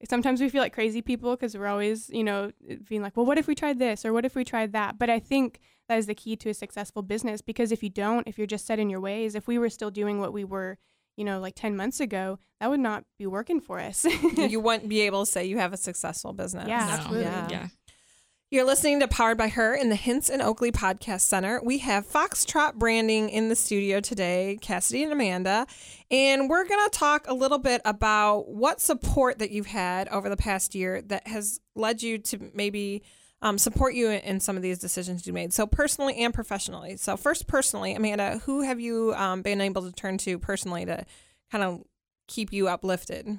Sometimes 0.09 0.41
we 0.41 0.49
feel 0.49 0.63
like 0.63 0.73
crazy 0.73 1.03
people 1.03 1.37
because 1.37 1.57
we're 1.57 1.67
always, 1.67 2.09
you 2.11 2.25
know, 2.25 2.53
being 2.89 3.03
like, 3.03 3.17
well, 3.17 3.27
what 3.27 3.39
if 3.39 3.47
we 3.47 3.55
tried 3.55 3.79
this 3.79 4.05
or 4.05 4.13
what 4.13 4.25
if 4.25 4.35
we 4.35 4.45
tried 4.45 4.73
that? 4.73 4.99
But 4.99 5.11
I 5.11 5.19
think 5.19 5.61
that 5.89 5.99
is 5.99 6.07
the 6.07 6.15
key 6.15 6.37
to 6.37 6.51
a 6.51 6.55
successful 6.55 7.03
business 7.03 7.43
because 7.43 7.71
if 7.71 7.83
you 7.83 7.91
don't, 7.91 8.27
if 8.27 8.39
you're 8.39 8.47
just 8.47 8.67
set 8.67 8.79
in 8.79 8.89
your 8.89 9.01
ways, 9.01 9.35
if 9.35 9.47
we 9.47 9.59
were 9.59 9.69
still 9.69 9.91
doing 9.91 10.19
what 10.21 10.33
we 10.33 10.45
were, 10.45 10.79
you 11.17 11.25
know, 11.25 11.39
like 11.39 11.55
10 11.55 11.77
months 11.77 12.01
ago, 12.01 12.39
that 12.61 12.71
would 12.71 12.81
not 12.81 13.05
be 13.19 13.27
working 13.27 13.61
for 13.61 13.79
us. 13.79 14.07
you 14.37 14.61
wouldn't 14.63 14.89
be 14.89 15.03
able 15.03 15.27
to 15.27 15.31
say 15.31 15.45
you 15.45 15.59
have 15.59 15.73
a 15.75 15.77
successful 15.77 16.33
business. 16.33 16.67
Yeah, 16.69 16.87
No. 16.87 16.93
absolutely. 16.93 17.23
Yeah. 17.25 17.49
yeah. 17.51 17.67
You're 18.53 18.65
listening 18.65 18.99
to 18.99 19.07
Powered 19.07 19.39
by 19.39 19.47
Her 19.47 19.77
in 19.77 19.91
the 19.91 19.95
Hints 19.95 20.29
and 20.29 20.43
Oakley 20.43 20.73
Podcast 20.73 21.21
Center. 21.21 21.61
We 21.63 21.79
have 21.79 22.05
Foxtrot 22.05 22.75
Branding 22.75 23.29
in 23.29 23.49
the 23.49 23.55
studio 23.55 24.01
today, 24.01 24.59
Cassidy 24.61 25.05
and 25.05 25.13
Amanda, 25.13 25.69
and 26.11 26.51
we're 26.51 26.67
going 26.67 26.85
to 26.85 26.91
talk 26.91 27.29
a 27.29 27.33
little 27.33 27.59
bit 27.59 27.81
about 27.85 28.49
what 28.49 28.81
support 28.81 29.39
that 29.39 29.53
you've 29.53 29.69
had 29.69 30.09
over 30.09 30.29
the 30.29 30.37
past 30.37 30.75
year 30.75 31.01
that 31.03 31.29
has 31.29 31.61
led 31.77 32.03
you 32.03 32.19
to 32.19 32.51
maybe 32.53 33.05
um, 33.41 33.57
support 33.57 33.95
you 33.95 34.11
in 34.11 34.41
some 34.41 34.57
of 34.57 34.63
these 34.63 34.81
decisions 34.81 35.29
you 35.29 35.33
made. 35.33 35.53
So 35.53 35.65
personally 35.65 36.17
and 36.17 36.35
professionally. 36.35 36.97
So 36.97 37.17
first, 37.17 37.47
personally, 37.47 37.95
Amanda, 37.95 38.39
who 38.47 38.63
have 38.63 38.81
you 38.81 39.15
um, 39.15 39.43
been 39.43 39.61
able 39.61 39.83
to 39.83 39.93
turn 39.93 40.19
to 40.19 40.41
personally 40.41 40.85
to 40.87 41.07
kind 41.53 41.63
of 41.63 41.85
keep 42.27 42.53
you 42.53 42.67
uplifted? 42.67 43.39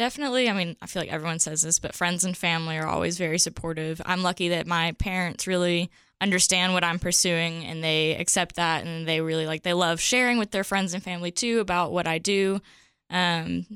Definitely. 0.00 0.48
I 0.48 0.54
mean, 0.54 0.76
I 0.80 0.86
feel 0.86 1.02
like 1.02 1.12
everyone 1.12 1.40
says 1.40 1.60
this, 1.60 1.78
but 1.78 1.94
friends 1.94 2.24
and 2.24 2.34
family 2.34 2.78
are 2.78 2.86
always 2.86 3.18
very 3.18 3.38
supportive. 3.38 4.00
I'm 4.06 4.22
lucky 4.22 4.48
that 4.48 4.66
my 4.66 4.92
parents 4.92 5.46
really 5.46 5.90
understand 6.22 6.72
what 6.72 6.82
I'm 6.82 6.98
pursuing 6.98 7.66
and 7.66 7.84
they 7.84 8.16
accept 8.16 8.56
that 8.56 8.86
and 8.86 9.06
they 9.06 9.20
really 9.20 9.44
like 9.44 9.62
they 9.62 9.74
love 9.74 10.00
sharing 10.00 10.38
with 10.38 10.52
their 10.52 10.64
friends 10.64 10.94
and 10.94 11.02
family 11.02 11.30
too 11.30 11.60
about 11.60 11.92
what 11.92 12.06
I 12.06 12.16
do. 12.16 12.62
Um 13.10 13.66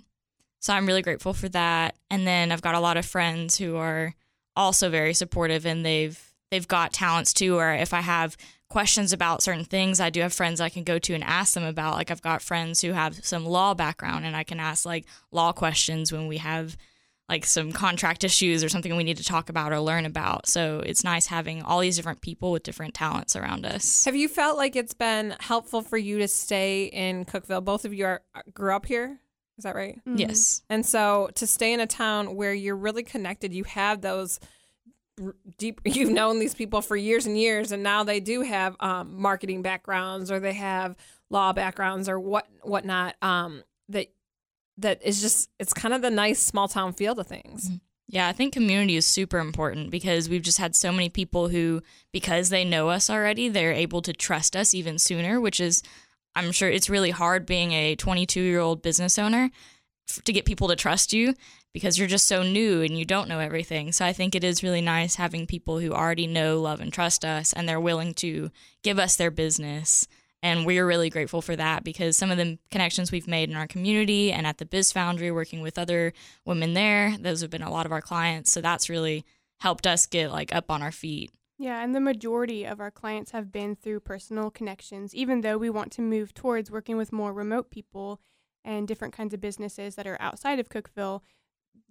so 0.60 0.72
I'm 0.72 0.86
really 0.86 1.02
grateful 1.02 1.34
for 1.34 1.50
that. 1.50 1.94
And 2.10 2.26
then 2.26 2.52
I've 2.52 2.62
got 2.62 2.74
a 2.74 2.80
lot 2.80 2.96
of 2.96 3.04
friends 3.04 3.58
who 3.58 3.76
are 3.76 4.14
also 4.56 4.88
very 4.88 5.12
supportive 5.12 5.66
and 5.66 5.84
they've 5.84 6.18
they've 6.50 6.66
got 6.66 6.94
talents 6.94 7.34
too 7.34 7.58
or 7.58 7.70
if 7.74 7.92
I 7.92 8.00
have 8.00 8.34
questions 8.74 9.12
about 9.12 9.40
certain 9.42 9.64
things, 9.64 10.00
I 10.00 10.10
do 10.10 10.20
have 10.20 10.32
friends 10.32 10.60
I 10.60 10.68
can 10.68 10.82
go 10.84 10.98
to 10.98 11.14
and 11.14 11.22
ask 11.22 11.54
them 11.54 11.62
about. 11.64 11.94
Like 11.94 12.10
I've 12.10 12.20
got 12.30 12.42
friends 12.42 12.80
who 12.82 12.90
have 12.92 13.24
some 13.24 13.46
law 13.46 13.72
background 13.72 14.26
and 14.26 14.34
I 14.36 14.42
can 14.42 14.58
ask 14.58 14.84
like 14.84 15.04
law 15.30 15.52
questions 15.52 16.12
when 16.12 16.26
we 16.26 16.38
have 16.38 16.76
like 17.28 17.44
some 17.46 17.72
contract 17.72 18.24
issues 18.24 18.64
or 18.64 18.68
something 18.68 18.96
we 18.96 19.04
need 19.04 19.16
to 19.18 19.24
talk 19.24 19.48
about 19.48 19.72
or 19.72 19.78
learn 19.80 20.04
about. 20.06 20.48
So 20.48 20.80
it's 20.84 21.04
nice 21.04 21.26
having 21.28 21.62
all 21.62 21.78
these 21.80 21.96
different 21.96 22.20
people 22.20 22.50
with 22.52 22.64
different 22.64 22.94
talents 22.94 23.36
around 23.36 23.64
us. 23.64 24.04
Have 24.04 24.16
you 24.16 24.28
felt 24.28 24.56
like 24.58 24.74
it's 24.76 24.92
been 24.92 25.34
helpful 25.40 25.80
for 25.80 25.96
you 25.96 26.18
to 26.18 26.28
stay 26.28 26.86
in 26.86 27.24
Cookeville? 27.24 27.64
Both 27.64 27.84
of 27.84 27.94
you 27.94 28.04
are 28.06 28.22
grew 28.52 28.74
up 28.74 28.86
here. 28.86 29.20
Is 29.56 29.62
that 29.62 29.76
right? 29.76 30.00
Mhm. 30.04 30.18
Yes. 30.18 30.62
And 30.68 30.84
so 30.84 31.30
to 31.36 31.46
stay 31.46 31.72
in 31.72 31.78
a 31.80 31.86
town 31.86 32.34
where 32.34 32.52
you're 32.52 32.76
really 32.76 33.04
connected, 33.04 33.54
you 33.54 33.62
have 33.64 34.00
those 34.00 34.40
r- 34.42 34.48
deep 35.58 35.80
you've 35.84 36.10
known 36.10 36.38
these 36.38 36.54
people 36.54 36.82
for 36.82 36.96
years 36.96 37.26
and 37.26 37.38
years 37.38 37.72
and 37.72 37.82
now 37.82 38.02
they 38.02 38.20
do 38.20 38.42
have 38.42 38.76
um, 38.80 39.20
marketing 39.20 39.62
backgrounds 39.62 40.30
or 40.30 40.40
they 40.40 40.52
have 40.52 40.96
law 41.30 41.52
backgrounds 41.52 42.08
or 42.08 42.18
what 42.18 42.46
whatnot 42.62 43.14
um, 43.22 43.62
that 43.88 44.08
that 44.78 45.02
is 45.02 45.20
just 45.20 45.50
it's 45.58 45.72
kind 45.72 45.94
of 45.94 46.02
the 46.02 46.10
nice 46.10 46.40
small 46.40 46.68
town 46.68 46.92
feel 46.92 47.14
to 47.14 47.24
things. 47.24 47.70
Yeah, 48.06 48.28
I 48.28 48.32
think 48.32 48.52
community 48.52 48.96
is 48.96 49.06
super 49.06 49.38
important 49.38 49.90
because 49.90 50.28
we've 50.28 50.42
just 50.42 50.58
had 50.58 50.76
so 50.76 50.92
many 50.92 51.08
people 51.08 51.48
who, 51.48 51.82
because 52.12 52.50
they 52.50 52.64
know 52.64 52.90
us 52.90 53.08
already, 53.08 53.48
they're 53.48 53.72
able 53.72 54.02
to 54.02 54.12
trust 54.12 54.54
us 54.54 54.74
even 54.74 54.98
sooner, 54.98 55.40
which 55.40 55.58
is, 55.58 55.82
I'm 56.36 56.52
sure 56.52 56.68
it's 56.68 56.90
really 56.90 57.10
hard 57.10 57.46
being 57.46 57.72
a 57.72 57.96
22 57.96 58.40
year 58.42 58.60
old 58.60 58.82
business 58.82 59.18
owner 59.18 59.50
to 60.24 60.32
get 60.32 60.44
people 60.44 60.68
to 60.68 60.76
trust 60.76 61.14
you 61.14 61.34
because 61.74 61.98
you're 61.98 62.08
just 62.08 62.26
so 62.26 62.42
new 62.42 62.80
and 62.80 62.96
you 62.96 63.04
don't 63.04 63.28
know 63.28 63.40
everything. 63.40 63.92
So 63.92 64.06
I 64.06 64.14
think 64.14 64.34
it 64.34 64.44
is 64.44 64.62
really 64.62 64.80
nice 64.80 65.16
having 65.16 65.46
people 65.46 65.80
who 65.80 65.92
already 65.92 66.26
know, 66.26 66.60
love, 66.60 66.80
and 66.80 66.92
trust 66.92 67.24
us 67.24 67.52
and 67.52 67.68
they're 67.68 67.80
willing 67.80 68.14
to 68.14 68.50
give 68.82 68.98
us 68.98 69.16
their 69.16 69.32
business. 69.32 70.06
And 70.40 70.64
we're 70.64 70.86
really 70.86 71.10
grateful 71.10 71.42
for 71.42 71.56
that 71.56 71.84
because 71.84 72.16
some 72.16 72.30
of 72.30 72.38
the 72.38 72.58
connections 72.70 73.10
we've 73.10 73.26
made 73.26 73.50
in 73.50 73.56
our 73.56 73.66
community 73.66 74.30
and 74.30 74.46
at 74.46 74.58
the 74.58 74.66
Biz 74.66 74.92
Foundry, 74.92 75.30
working 75.30 75.62
with 75.62 75.78
other 75.78 76.12
women 76.44 76.74
there, 76.74 77.16
those 77.18 77.40
have 77.40 77.50
been 77.50 77.62
a 77.62 77.72
lot 77.72 77.86
of 77.86 77.92
our 77.92 78.02
clients. 78.02 78.52
So 78.52 78.60
that's 78.60 78.88
really 78.88 79.24
helped 79.60 79.86
us 79.86 80.06
get 80.06 80.30
like 80.30 80.54
up 80.54 80.70
on 80.70 80.80
our 80.80 80.92
feet. 80.92 81.32
Yeah, 81.58 81.82
and 81.82 81.94
the 81.94 82.00
majority 82.00 82.64
of 82.64 82.80
our 82.80 82.90
clients 82.90 83.30
have 83.30 83.50
been 83.50 83.74
through 83.74 84.00
personal 84.00 84.50
connections, 84.50 85.14
even 85.14 85.40
though 85.40 85.56
we 85.56 85.70
want 85.70 85.92
to 85.92 86.02
move 86.02 86.34
towards 86.34 86.70
working 86.70 86.96
with 86.96 87.12
more 87.12 87.32
remote 87.32 87.70
people 87.70 88.20
and 88.64 88.86
different 88.86 89.14
kinds 89.14 89.34
of 89.34 89.40
businesses 89.40 89.94
that 89.94 90.06
are 90.06 90.20
outside 90.20 90.58
of 90.58 90.68
Cookeville. 90.68 91.20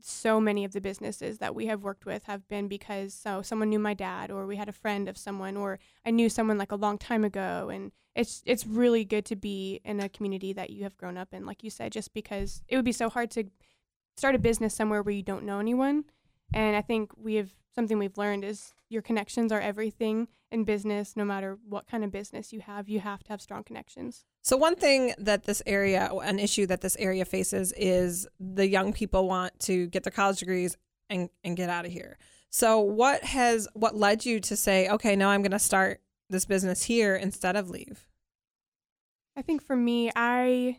So 0.01 0.39
many 0.39 0.65
of 0.65 0.73
the 0.73 0.81
businesses 0.81 1.37
that 1.37 1.55
we 1.55 1.67
have 1.67 1.83
worked 1.83 2.05
with 2.05 2.25
have 2.25 2.47
been 2.47 2.67
because 2.67 3.13
so 3.13 3.41
someone 3.41 3.69
knew 3.69 3.79
my 3.79 3.93
dad 3.93 4.31
or 4.31 4.45
we 4.45 4.57
had 4.57 4.69
a 4.69 4.73
friend 4.73 5.07
of 5.07 5.17
someone 5.17 5.55
or 5.55 5.79
I 6.05 6.11
knew 6.11 6.29
someone 6.29 6.57
like 6.57 6.71
a 6.71 6.77
long 6.77 6.97
time 6.97 7.23
ago. 7.23 7.69
And 7.71 7.91
it's 8.15 8.43
it's 8.45 8.67
really 8.67 9.05
good 9.05 9.25
to 9.25 9.35
be 9.35 9.81
in 9.83 9.99
a 9.99 10.09
community 10.09 10.53
that 10.53 10.69
you 10.69 10.83
have 10.83 10.97
grown 10.97 11.17
up 11.17 11.33
in 11.33 11.45
like 11.45 11.63
you 11.63 11.69
said 11.69 11.91
just 11.91 12.13
because 12.13 12.61
it 12.67 12.75
would 12.75 12.85
be 12.85 12.91
so 12.91 13.09
hard 13.09 13.31
to 13.31 13.45
start 14.17 14.35
a 14.35 14.39
business 14.39 14.75
somewhere 14.75 15.01
where 15.01 15.15
you 15.15 15.23
don't 15.23 15.45
know 15.45 15.59
anyone. 15.59 16.05
And 16.53 16.75
I 16.75 16.81
think 16.81 17.11
we 17.17 17.35
have 17.35 17.51
something 17.73 17.97
we've 17.97 18.17
learned 18.17 18.43
is 18.43 18.73
your 18.89 19.01
connections 19.01 19.51
are 19.51 19.61
everything 19.61 20.27
in 20.53 20.63
business. 20.63 21.17
No 21.17 21.25
matter 21.25 21.57
what 21.67 21.87
kind 21.87 22.03
of 22.03 22.11
business 22.11 22.53
you 22.53 22.61
have, 22.61 22.87
you 22.87 22.99
have 22.99 23.23
to 23.23 23.29
have 23.29 23.41
strong 23.41 23.63
connections. 23.63 24.23
So 24.41 24.55
one 24.55 24.75
thing 24.75 25.13
that 25.17 25.43
this 25.43 25.61
area, 25.65 26.09
an 26.23 26.39
issue 26.39 26.65
that 26.67 26.81
this 26.81 26.95
area 26.97 27.25
faces, 27.25 27.73
is 27.75 28.27
the 28.39 28.67
young 28.67 28.93
people 28.93 29.27
want 29.27 29.59
to 29.61 29.87
get 29.87 30.03
their 30.03 30.11
college 30.11 30.39
degrees 30.39 30.77
and 31.09 31.29
and 31.43 31.57
get 31.57 31.69
out 31.69 31.85
of 31.85 31.91
here. 31.91 32.17
So 32.49 32.79
what 32.79 33.23
has 33.23 33.67
what 33.73 33.95
led 33.95 34.25
you 34.25 34.39
to 34.41 34.55
say, 34.55 34.87
okay, 34.89 35.15
now 35.15 35.29
I'm 35.29 35.41
going 35.41 35.51
to 35.51 35.59
start 35.59 36.01
this 36.29 36.45
business 36.45 36.83
here 36.83 37.15
instead 37.15 37.55
of 37.55 37.69
leave? 37.69 38.07
I 39.35 39.41
think 39.41 39.63
for 39.63 39.75
me, 39.75 40.11
I 40.15 40.77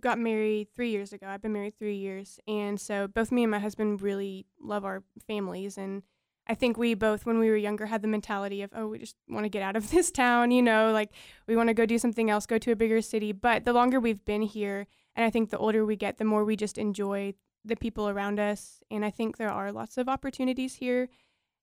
got 0.00 0.18
married 0.18 0.68
three 0.74 0.90
years 0.90 1.12
ago. 1.12 1.26
I've 1.26 1.42
been 1.42 1.52
married 1.52 1.78
three 1.78 1.96
years. 1.96 2.40
And 2.48 2.80
so 2.80 3.06
both 3.06 3.30
me 3.30 3.44
and 3.44 3.50
my 3.50 3.58
husband 3.58 4.02
really 4.02 4.46
love 4.60 4.84
our 4.84 5.02
families. 5.26 5.76
And 5.76 6.02
I 6.48 6.54
think 6.54 6.76
we 6.76 6.94
both, 6.94 7.26
when 7.26 7.38
we 7.38 7.50
were 7.50 7.56
younger, 7.56 7.86
had 7.86 8.02
the 8.02 8.08
mentality 8.08 8.62
of, 8.62 8.70
oh, 8.74 8.86
we 8.86 8.98
just 8.98 9.16
want 9.28 9.44
to 9.44 9.48
get 9.48 9.62
out 9.62 9.76
of 9.76 9.90
this 9.92 10.10
town, 10.10 10.50
you 10.50 10.62
know, 10.62 10.92
like 10.92 11.10
we 11.46 11.56
want 11.56 11.68
to 11.68 11.74
go 11.74 11.86
do 11.86 11.98
something 11.98 12.30
else, 12.30 12.46
go 12.46 12.58
to 12.58 12.72
a 12.72 12.76
bigger 12.76 13.02
city. 13.02 13.32
But 13.32 13.64
the 13.64 13.72
longer 13.72 13.98
we've 13.98 14.24
been 14.24 14.42
here, 14.42 14.86
and 15.14 15.24
I 15.24 15.30
think 15.30 15.50
the 15.50 15.58
older 15.58 15.84
we 15.84 15.96
get, 15.96 16.18
the 16.18 16.24
more 16.24 16.44
we 16.44 16.56
just 16.56 16.78
enjoy 16.78 17.34
the 17.64 17.76
people 17.76 18.08
around 18.08 18.38
us. 18.38 18.82
And 18.90 19.04
I 19.04 19.10
think 19.10 19.36
there 19.36 19.50
are 19.50 19.72
lots 19.72 19.98
of 19.98 20.08
opportunities 20.08 20.76
here. 20.76 21.08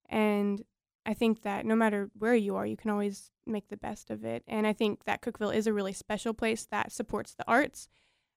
And 0.09 0.63
I 1.05 1.13
think 1.13 1.41
that 1.43 1.65
no 1.65 1.75
matter 1.75 2.09
where 2.17 2.35
you 2.35 2.55
are, 2.55 2.65
you 2.65 2.77
can 2.77 2.91
always 2.91 3.31
make 3.45 3.69
the 3.69 3.77
best 3.77 4.09
of 4.09 4.23
it. 4.23 4.43
And 4.47 4.65
I 4.67 4.73
think 4.73 5.05
that 5.05 5.21
Cookeville 5.21 5.55
is 5.55 5.67
a 5.67 5.73
really 5.73 5.93
special 5.93 6.33
place 6.33 6.65
that 6.71 6.91
supports 6.91 7.33
the 7.33 7.47
arts. 7.47 7.87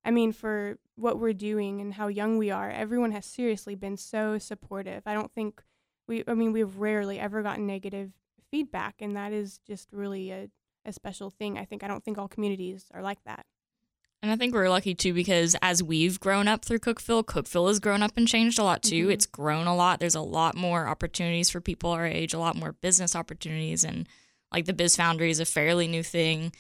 I 0.04 0.10
mean, 0.10 0.32
for 0.32 0.78
what 0.94 1.18
we're 1.18 1.32
doing 1.32 1.80
and 1.80 1.94
how 1.94 2.08
young 2.08 2.38
we 2.38 2.50
are, 2.50 2.70
everyone 2.70 3.10
has 3.12 3.26
seriously 3.26 3.74
been 3.74 3.96
so 3.96 4.38
supportive. 4.38 5.02
I 5.06 5.14
don't 5.14 5.32
think 5.32 5.62
we, 6.08 6.24
I 6.26 6.34
mean, 6.34 6.52
we've 6.52 6.76
rarely 6.76 7.18
ever 7.18 7.42
gotten 7.42 7.66
negative 7.66 8.12
feedback, 8.50 8.96
and 9.00 9.16
that 9.16 9.32
is 9.32 9.58
just 9.66 9.88
really 9.92 10.30
a, 10.30 10.48
a 10.84 10.92
special 10.92 11.30
thing. 11.30 11.58
I 11.58 11.64
think, 11.64 11.82
I 11.82 11.88
don't 11.88 12.04
think 12.04 12.18
all 12.18 12.28
communities 12.28 12.86
are 12.94 13.02
like 13.02 13.22
that. 13.24 13.46
And 14.22 14.32
I 14.32 14.36
think 14.36 14.54
we're 14.54 14.70
lucky 14.70 14.94
too 14.94 15.12
because 15.12 15.54
as 15.62 15.82
we've 15.82 16.18
grown 16.18 16.48
up 16.48 16.64
through 16.64 16.78
Cookeville, 16.78 17.24
Cookeville 17.24 17.68
has 17.68 17.78
grown 17.78 18.02
up 18.02 18.16
and 18.16 18.26
changed 18.26 18.58
a 18.58 18.64
lot 18.64 18.82
too. 18.82 19.08
Mhm. 19.08 19.12
It's 19.12 19.26
grown 19.26 19.66
a 19.66 19.76
lot. 19.76 20.00
There's 20.00 20.14
a 20.14 20.20
lot 20.22 20.56
more 20.56 20.88
opportunities 20.88 21.50
for 21.50 21.60
people 21.60 21.90
our 21.90 22.06
age, 22.06 22.32
a 22.32 22.38
lot 22.38 22.56
more 22.56 22.72
business 22.72 23.14
opportunities, 23.14 23.84
and 23.84 24.08
like 24.52 24.64
the 24.64 24.72
Biz 24.72 24.96
Foundry 24.96 25.30
is 25.30 25.38
a 25.38 25.44
fairly 25.44 25.86
new 25.86 26.02
thing. 26.02 26.52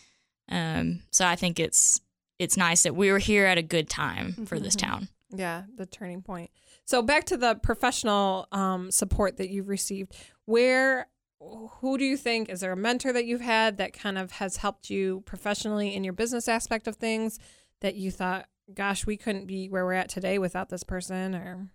Um, 0.48 1.00
so 1.10 1.26
I 1.26 1.34
think 1.34 1.58
it's 1.58 2.00
it's 2.38 2.56
nice 2.58 2.82
that 2.82 2.94
we 2.94 3.10
were 3.10 3.18
here 3.18 3.46
at 3.46 3.56
a 3.58 3.62
good 3.62 3.88
time 3.88 4.34
for 4.46 4.60
this 4.60 4.76
Mhm. 4.76 4.80
town. 4.80 5.08
Yeah, 5.30 5.64
the 5.74 5.86
turning 5.86 6.22
point. 6.22 6.50
So 6.84 7.02
back 7.02 7.24
to 7.26 7.36
the 7.36 7.56
professional 7.56 8.46
um, 8.52 8.90
support 8.90 9.38
that 9.38 9.50
you've 9.50 9.68
received. 9.68 10.14
Where, 10.44 11.08
who 11.40 11.98
do 11.98 12.04
you 12.04 12.16
think 12.16 12.48
is 12.48 12.60
there 12.60 12.72
a 12.72 12.76
mentor 12.76 13.12
that 13.12 13.26
you've 13.26 13.40
had 13.40 13.78
that 13.78 13.92
kind 13.92 14.18
of 14.18 14.32
has 14.32 14.58
helped 14.58 14.88
you 14.88 15.22
professionally 15.26 15.94
in 15.94 16.04
your 16.04 16.12
business 16.12 16.48
aspect 16.48 16.86
of 16.86 16.96
things 16.96 17.38
that 17.80 17.96
you 17.96 18.10
thought, 18.10 18.46
gosh, 18.72 19.06
we 19.06 19.16
couldn't 19.16 19.46
be 19.46 19.68
where 19.68 19.84
we're 19.84 19.92
at 19.92 20.08
today 20.08 20.38
without 20.38 20.68
this 20.68 20.84
person? 20.84 21.34
Or 21.34 21.68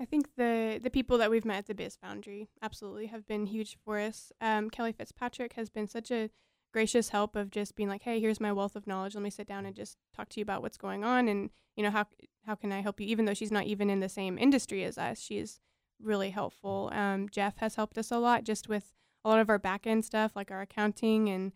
I 0.00 0.04
think 0.04 0.34
the 0.36 0.80
the 0.82 0.90
people 0.90 1.18
that 1.18 1.30
we've 1.30 1.44
met 1.44 1.58
at 1.58 1.66
the 1.66 1.74
Biz 1.74 1.96
Foundry 2.02 2.48
absolutely 2.62 3.06
have 3.06 3.26
been 3.26 3.46
huge 3.46 3.76
for 3.84 3.98
us. 3.98 4.32
Um, 4.40 4.70
Kelly 4.70 4.92
Fitzpatrick 4.92 5.52
has 5.52 5.68
been 5.68 5.86
such 5.86 6.10
a 6.10 6.30
gracious 6.72 7.10
help 7.10 7.36
of 7.36 7.50
just 7.50 7.76
being 7.76 7.88
like, 7.88 8.02
"Hey, 8.02 8.20
here's 8.20 8.40
my 8.40 8.52
wealth 8.52 8.76
of 8.76 8.86
knowledge. 8.86 9.14
Let 9.14 9.22
me 9.22 9.30
sit 9.30 9.46
down 9.46 9.66
and 9.66 9.76
just 9.76 9.98
talk 10.14 10.28
to 10.30 10.40
you 10.40 10.42
about 10.42 10.62
what's 10.62 10.78
going 10.78 11.04
on, 11.04 11.28
and 11.28 11.50
you 11.76 11.82
know 11.82 11.90
how 11.90 12.06
how 12.46 12.54
can 12.54 12.72
I 12.72 12.80
help 12.80 13.00
you?" 13.00 13.06
Even 13.06 13.24
though 13.24 13.34
she's 13.34 13.52
not 13.52 13.66
even 13.66 13.90
in 13.90 14.00
the 14.00 14.08
same 14.08 14.38
industry 14.38 14.84
as 14.84 14.98
us, 14.98 15.20
she's 15.20 15.60
really 16.00 16.30
helpful. 16.30 16.90
Um, 16.92 17.28
Jeff 17.28 17.58
has 17.58 17.76
helped 17.76 17.98
us 17.98 18.10
a 18.10 18.18
lot 18.18 18.44
just 18.44 18.68
with 18.68 18.92
a 19.24 19.28
lot 19.28 19.38
of 19.40 19.48
our 19.48 19.58
back 19.58 19.86
end 19.86 20.04
stuff, 20.04 20.32
like 20.34 20.50
our 20.50 20.62
accounting 20.62 21.28
and 21.28 21.52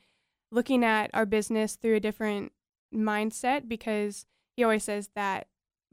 looking 0.51 0.85
at 0.85 1.11
our 1.13 1.27
business 1.27 1.77
through 1.77 1.97
a 1.97 2.01
different 2.01 2.53
mindset 2.95 3.69
because 3.69 4.27
he 4.57 4.63
always 4.63 4.85
says 4.85 5.11
that 5.15 5.49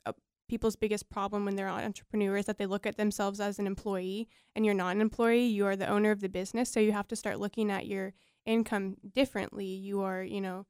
uh, 0.05 0.13
people's 0.47 0.75
biggest 0.75 1.09
problem 1.09 1.45
when 1.45 1.55
they're 1.55 1.69
entrepreneurs 1.69 2.41
is 2.41 2.45
that 2.45 2.57
they 2.57 2.65
look 2.65 2.85
at 2.85 2.97
themselves 2.97 3.39
as 3.39 3.59
an 3.59 3.67
employee 3.67 4.27
and 4.55 4.65
you're 4.65 4.75
not 4.75 4.95
an 4.95 5.01
employee 5.01 5.45
you 5.45 5.65
are 5.65 5.75
the 5.75 5.87
owner 5.87 6.11
of 6.11 6.21
the 6.21 6.29
business 6.29 6.69
so 6.69 6.79
you 6.79 6.91
have 6.91 7.07
to 7.07 7.15
start 7.15 7.39
looking 7.39 7.71
at 7.71 7.87
your 7.87 8.13
income 8.45 8.97
differently 9.13 9.65
you 9.65 10.01
are 10.01 10.21
you 10.23 10.41
know 10.41 10.65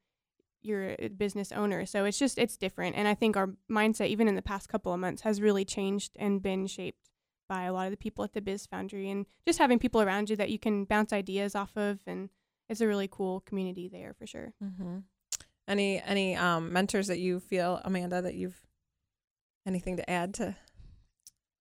you're 0.64 0.96
a 0.98 1.10
business 1.10 1.52
owner. 1.52 1.86
So 1.86 2.06
it's 2.06 2.18
just 2.18 2.38
it's 2.38 2.58
different. 2.58 2.96
And 2.96 3.08
i 3.08 3.14
think 3.14 3.38
our 3.38 3.50
mindset 3.70 4.08
even 4.08 4.28
in 4.28 4.36
the 4.36 4.42
past 4.42 4.70
couple 4.70 4.94
of 4.94 5.00
months 5.00 5.22
has 5.24 5.42
really 5.42 5.66
changed 5.66 6.16
and 6.18 6.42
been 6.42 6.68
shaped 6.68 7.10
by 7.50 7.64
a 7.64 7.74
lot 7.74 7.86
of 7.86 7.92
the 7.92 7.98
people 7.98 8.24
at 8.24 8.34
the 8.34 8.42
biz 8.42 8.66
foundry 8.66 9.10
and 9.10 9.26
just 9.46 9.60
having 9.60 9.78
people 9.78 10.02
around 10.02 10.30
you 10.30 10.36
that 10.38 10.50
you 10.50 10.58
can 10.58 10.86
bounce 10.86 11.12
ideas 11.12 11.56
off 11.56 11.76
of. 11.76 12.00
And 12.08 12.30
it's 12.70 12.82
a 12.82 12.88
really 12.88 13.10
cool 13.12 13.42
community 13.42 13.90
there 13.90 14.14
for 14.18 14.26
sure. 14.26 14.54
Any 15.68 16.02
any 16.02 16.36
um, 16.36 16.74
mentors 16.74 17.08
that 17.08 17.20
you 17.20 17.40
feel, 17.40 17.82
Amanda, 17.84 18.22
that 18.22 18.36
you've 18.36 18.60
anything 19.66 19.98
to 19.98 20.10
add 20.10 20.34
to? 20.36 20.56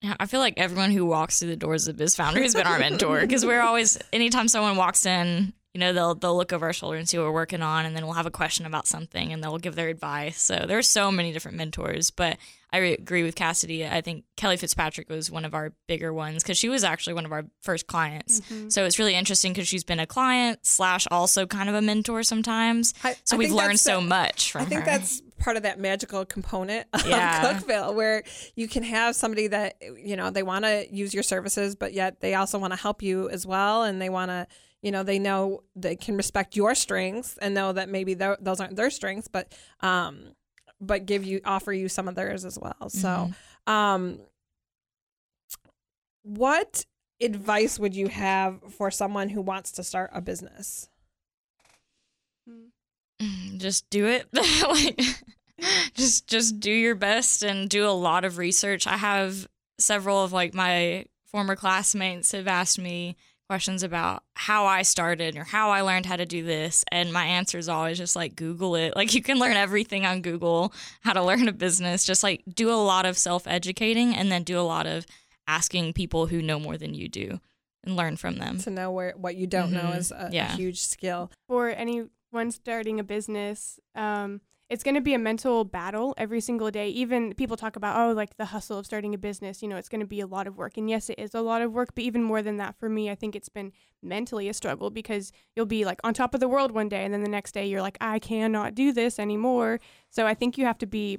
Yeah, 0.00 0.16
I 0.18 0.26
feel 0.26 0.40
like 0.40 0.54
everyone 0.56 0.90
who 0.90 1.06
walks 1.06 1.38
through 1.38 1.50
the 1.50 1.56
doors 1.56 1.86
of 1.86 1.96
Biz 1.96 2.16
Foundry 2.16 2.42
has 2.42 2.54
been 2.54 2.66
our 2.66 2.78
mentor 2.80 3.20
because 3.20 3.46
we're 3.46 3.60
always 3.60 3.98
anytime 4.12 4.48
someone 4.48 4.76
walks 4.76 5.06
in, 5.06 5.52
you 5.74 5.80
know, 5.80 5.92
they'll 5.92 6.14
they'll 6.14 6.36
look 6.36 6.52
over 6.52 6.66
our 6.66 6.72
shoulder 6.72 6.98
and 6.98 7.08
see 7.08 7.16
what 7.18 7.24
we're 7.26 7.32
working 7.32 7.62
on, 7.62 7.86
and 7.86 7.96
then 7.96 8.04
we'll 8.04 8.14
have 8.14 8.26
a 8.26 8.30
question 8.30 8.66
about 8.66 8.86
something, 8.86 9.32
and 9.32 9.42
they'll 9.42 9.58
give 9.58 9.74
their 9.74 9.88
advice. 9.88 10.40
So 10.40 10.64
there's 10.66 10.86
so 10.88 11.10
many 11.10 11.32
different 11.32 11.56
mentors, 11.56 12.10
but 12.10 12.36
I 12.74 12.78
re- 12.78 12.92
agree 12.94 13.22
with 13.22 13.34
Cassidy. 13.34 13.86
I 13.86 14.00
think 14.02 14.24
Kelly 14.36 14.56
Fitzpatrick 14.58 15.08
was 15.08 15.30
one 15.30 15.44
of 15.44 15.54
our 15.54 15.72
bigger 15.86 16.12
ones 16.12 16.42
because 16.42 16.58
she 16.58 16.68
was 16.68 16.84
actually 16.84 17.14
one 17.14 17.24
of 17.24 17.32
our 17.32 17.44
first 17.60 17.86
clients. 17.86 18.40
Mm-hmm. 18.40 18.68
So 18.70 18.84
it's 18.84 18.98
really 18.98 19.14
interesting 19.14 19.52
because 19.52 19.66
she's 19.68 19.84
been 19.84 20.00
a 20.00 20.06
client 20.06 20.58
slash 20.62 21.06
also 21.10 21.46
kind 21.46 21.68
of 21.68 21.74
a 21.74 21.82
mentor 21.82 22.22
sometimes. 22.22 22.92
I- 23.04 23.16
So 23.24 23.36
I 23.36 23.38
we've 23.38 23.50
learned 23.52 23.80
so 23.80 24.00
the- 24.00 24.06
much 24.06 24.52
from 24.52 24.62
I 24.62 24.64
think 24.66 24.80
her. 24.80 24.86
that's 24.86 25.22
part 25.38 25.56
of 25.56 25.62
that 25.64 25.80
magical 25.80 26.24
component 26.26 26.86
of 26.92 27.06
Yeah. 27.06 27.54
Cookeville, 27.60 27.94
where 27.94 28.22
you 28.56 28.68
can 28.68 28.82
have 28.84 29.16
somebody 29.16 29.46
that 29.48 29.76
you 29.96 30.16
know 30.16 30.28
they 30.30 30.42
want 30.42 30.64
to 30.66 30.86
use 30.94 31.12
your 31.14 31.22
services, 31.22 31.76
but 31.76 31.94
yet 31.94 32.20
they 32.20 32.34
also 32.34 32.58
want 32.58 32.72
to 32.74 32.78
help 32.78 33.02
you 33.02 33.28
as 33.30 33.46
well, 33.46 33.82
and 33.84 34.00
they 34.00 34.08
want 34.10 34.30
to, 34.30 34.46
you 34.82 34.90
know, 34.90 35.02
they 35.02 35.18
know 35.18 35.62
they 35.76 35.96
can 35.96 36.16
respect 36.16 36.56
your 36.56 36.74
strengths 36.74 37.38
and 37.38 37.54
know 37.54 37.72
that 37.72 37.88
maybe 37.88 38.14
those 38.14 38.60
aren't 38.60 38.76
their 38.76 38.90
strengths, 38.90 39.28
but 39.28 39.54
um, 39.80 40.34
but 40.80 41.06
give 41.06 41.24
you 41.24 41.40
offer 41.44 41.72
you 41.72 41.88
some 41.88 42.08
of 42.08 42.14
theirs 42.16 42.44
as 42.44 42.58
well. 42.58 42.88
So, 42.88 43.30
um, 43.66 44.18
what 46.24 46.84
advice 47.20 47.78
would 47.78 47.94
you 47.94 48.08
have 48.08 48.60
for 48.72 48.90
someone 48.90 49.28
who 49.28 49.40
wants 49.40 49.70
to 49.72 49.84
start 49.84 50.10
a 50.12 50.20
business? 50.20 50.88
just 53.56 53.88
do 53.90 54.06
it. 54.06 54.26
like 54.66 55.00
just 55.94 56.26
just 56.26 56.60
do 56.60 56.72
your 56.72 56.94
best 56.94 57.42
and 57.42 57.68
do 57.68 57.86
a 57.86 57.90
lot 57.90 58.24
of 58.24 58.38
research. 58.38 58.86
I 58.86 58.96
have 58.96 59.46
several 59.78 60.24
of 60.24 60.32
like 60.32 60.54
my 60.54 61.06
former 61.26 61.56
classmates 61.56 62.32
have 62.32 62.48
asked 62.48 62.78
me 62.78 63.16
questions 63.52 63.82
about 63.82 64.22
how 64.32 64.64
I 64.64 64.80
started 64.80 65.36
or 65.36 65.44
how 65.44 65.68
I 65.68 65.82
learned 65.82 66.06
how 66.06 66.16
to 66.16 66.24
do 66.24 66.42
this. 66.42 66.86
And 66.90 67.12
my 67.12 67.26
answer 67.26 67.58
is 67.58 67.68
always 67.68 67.98
just 67.98 68.16
like 68.16 68.34
Google 68.34 68.76
it. 68.76 68.96
Like 68.96 69.12
you 69.12 69.20
can 69.20 69.38
learn 69.38 69.56
everything 69.58 70.06
on 70.06 70.22
Google, 70.22 70.72
how 71.02 71.12
to 71.12 71.22
learn 71.22 71.46
a 71.48 71.52
business. 71.52 72.06
Just 72.06 72.22
like 72.22 72.42
do 72.48 72.70
a 72.70 72.80
lot 72.80 73.04
of 73.04 73.18
self 73.18 73.46
educating 73.46 74.16
and 74.16 74.32
then 74.32 74.42
do 74.42 74.58
a 74.58 74.62
lot 74.62 74.86
of 74.86 75.04
asking 75.46 75.92
people 75.92 76.28
who 76.28 76.40
know 76.40 76.58
more 76.58 76.78
than 76.78 76.94
you 76.94 77.10
do 77.10 77.40
and 77.84 77.94
learn 77.94 78.16
from 78.16 78.38
them. 78.38 78.56
To 78.60 78.70
know 78.70 78.90
where 78.90 79.12
what 79.18 79.36
you 79.36 79.46
don't 79.46 79.70
know 79.70 79.90
Mhm. 79.92 79.98
is 79.98 80.10
a, 80.12 80.14
a 80.14 80.30
Yeah. 80.32 80.56
huge 80.56 80.80
skill. 80.80 81.30
For 81.46 81.68
anyone 81.68 82.50
starting 82.52 82.98
a 83.00 83.04
business, 83.04 83.78
um, 83.94 84.40
it's 84.72 84.82
going 84.82 84.94
to 84.94 85.02
be 85.02 85.12
a 85.12 85.18
mental 85.18 85.64
battle 85.64 86.14
every 86.16 86.40
single 86.40 86.70
day. 86.70 86.88
Even 86.88 87.34
people 87.34 87.58
talk 87.58 87.76
about, 87.76 87.94
oh, 87.94 88.12
like 88.14 88.38
the 88.38 88.46
hustle 88.46 88.78
of 88.78 88.86
starting 88.86 89.14
a 89.14 89.18
business, 89.18 89.60
you 89.60 89.68
know, 89.68 89.76
it's 89.76 89.90
going 89.90 90.00
to 90.00 90.06
be 90.06 90.20
a 90.20 90.26
lot 90.26 90.46
of 90.46 90.56
work. 90.56 90.78
And 90.78 90.88
yes, 90.88 91.10
it 91.10 91.18
is 91.18 91.34
a 91.34 91.42
lot 91.42 91.60
of 91.60 91.74
work, 91.74 91.90
but 91.94 92.04
even 92.04 92.22
more 92.22 92.40
than 92.40 92.56
that, 92.56 92.78
for 92.78 92.88
me, 92.88 93.10
I 93.10 93.14
think 93.14 93.36
it's 93.36 93.50
been 93.50 93.72
mentally 94.02 94.48
a 94.48 94.54
struggle 94.54 94.88
because 94.88 95.30
you'll 95.54 95.66
be 95.66 95.84
like 95.84 96.00
on 96.02 96.14
top 96.14 96.32
of 96.32 96.40
the 96.40 96.48
world 96.48 96.72
one 96.72 96.88
day, 96.88 97.04
and 97.04 97.12
then 97.12 97.22
the 97.22 97.28
next 97.28 97.52
day 97.52 97.66
you're 97.66 97.82
like, 97.82 97.98
I 98.00 98.18
cannot 98.18 98.74
do 98.74 98.92
this 98.92 99.18
anymore. 99.18 99.78
So 100.08 100.26
I 100.26 100.32
think 100.32 100.56
you 100.56 100.64
have 100.64 100.78
to 100.78 100.86
be 100.86 101.18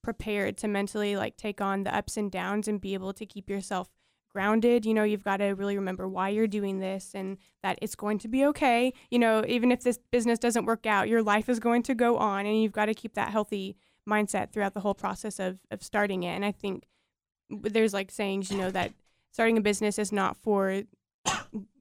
prepared 0.00 0.56
to 0.58 0.68
mentally 0.68 1.14
like 1.14 1.36
take 1.36 1.60
on 1.60 1.82
the 1.82 1.94
ups 1.94 2.16
and 2.16 2.30
downs 2.30 2.68
and 2.68 2.80
be 2.80 2.94
able 2.94 3.12
to 3.12 3.26
keep 3.26 3.50
yourself 3.50 3.90
grounded. 4.34 4.84
You 4.84 4.92
know, 4.92 5.04
you've 5.04 5.24
got 5.24 5.38
to 5.38 5.50
really 5.50 5.76
remember 5.76 6.08
why 6.08 6.28
you're 6.28 6.46
doing 6.48 6.80
this 6.80 7.12
and 7.14 7.38
that 7.62 7.78
it's 7.80 7.94
going 7.94 8.18
to 8.18 8.28
be 8.28 8.44
okay. 8.46 8.92
You 9.10 9.20
know, 9.20 9.44
even 9.46 9.70
if 9.70 9.82
this 9.82 9.98
business 10.10 10.38
doesn't 10.38 10.66
work 10.66 10.86
out, 10.86 11.08
your 11.08 11.22
life 11.22 11.48
is 11.48 11.60
going 11.60 11.84
to 11.84 11.94
go 11.94 12.18
on 12.18 12.44
and 12.44 12.60
you've 12.60 12.72
got 12.72 12.86
to 12.86 12.94
keep 12.94 13.14
that 13.14 13.30
healthy 13.30 13.76
mindset 14.08 14.52
throughout 14.52 14.74
the 14.74 14.80
whole 14.80 14.94
process 14.94 15.38
of, 15.38 15.58
of 15.70 15.82
starting 15.82 16.24
it. 16.24 16.34
And 16.34 16.44
I 16.44 16.52
think 16.52 16.84
there's 17.48 17.94
like 17.94 18.10
sayings, 18.10 18.50
you 18.50 18.58
know, 18.58 18.70
that 18.70 18.92
starting 19.30 19.56
a 19.56 19.62
business 19.62 19.98
is 19.98 20.12
not 20.12 20.36
for, 20.36 20.82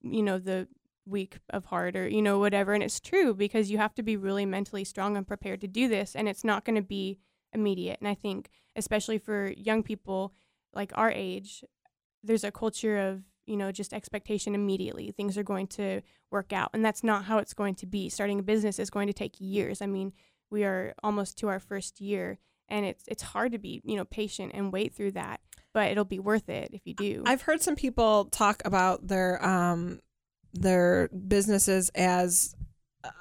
you 0.04 0.24
know, 0.24 0.38
the 0.38 0.68
weak 1.06 1.40
of 1.50 1.66
heart 1.66 1.96
or, 1.96 2.08
you 2.08 2.22
know, 2.22 2.40
whatever. 2.40 2.74
And 2.74 2.84
it's 2.84 3.00
true 3.00 3.34
because 3.34 3.72
you 3.72 3.78
have 3.78 3.96
to 3.96 4.04
be 4.04 4.16
really 4.16 4.46
mentally 4.46 4.84
strong 4.84 5.18
and 5.18 5.28
prepared 5.28 5.60
to 5.62 5.68
do 5.68 5.88
this. 5.88 6.16
And 6.16 6.30
it's 6.30 6.44
not 6.44 6.66
going 6.66 6.76
to 6.76 6.82
be 6.82 7.18
immediate. 7.52 8.00
And 8.00 8.08
I 8.08 8.14
think, 8.14 8.50
especially 8.76 9.18
for 9.18 9.52
young 9.52 9.84
people 9.84 10.34
like 10.74 10.92
our 10.96 11.12
age, 11.12 11.64
there's 12.24 12.44
a 12.44 12.52
culture 12.52 12.98
of 12.98 13.22
you 13.46 13.58
know 13.58 13.72
just 13.72 13.94
expectation 13.94 14.56
immediately 14.56 15.12
things 15.12 15.38
are 15.38 15.44
going 15.44 15.68
to 15.68 16.02
work 16.32 16.54
out 16.54 16.70
and 16.74 16.84
that's 16.84 17.04
not 17.04 17.26
how 17.26 17.38
it's 17.38 17.54
going 17.54 17.76
to 17.76 17.86
be 17.86 18.10
starting 18.10 18.40
a 18.40 18.44
business 18.44 18.80
is 18.80 18.90
going 18.90 19.08
to 19.08 19.14
take 19.14 19.36
years 19.40 19.82
i 19.82 19.86
mean 19.86 20.14
we 20.50 20.64
are 20.64 20.94
almost 21.04 21.38
to 21.38 21.48
our 21.48 21.60
first 21.60 22.00
year 22.00 22.38
and 22.70 22.86
it's 22.86 23.04
it's 23.08 23.24
hard 23.24 23.52
to 23.52 23.58
be 23.58 23.82
you 23.84 23.96
know 23.96 24.06
patient 24.06 24.52
and 24.54 24.72
wait 24.72 24.94
through 24.94 25.12
that 25.12 25.42
but 25.74 25.92
it'll 25.92 26.06
be 26.06 26.20
worth 26.20 26.50
it 26.50 26.70
if 26.72 26.82
you 26.86 26.94
do 26.94 27.24
I've 27.26 27.42
heard 27.42 27.62
some 27.62 27.76
people 27.76 28.26
talk 28.26 28.62
about 28.64 29.08
their 29.08 29.44
um 29.44 30.00
their 30.54 31.10
businesses 31.10 31.90
as 31.96 32.56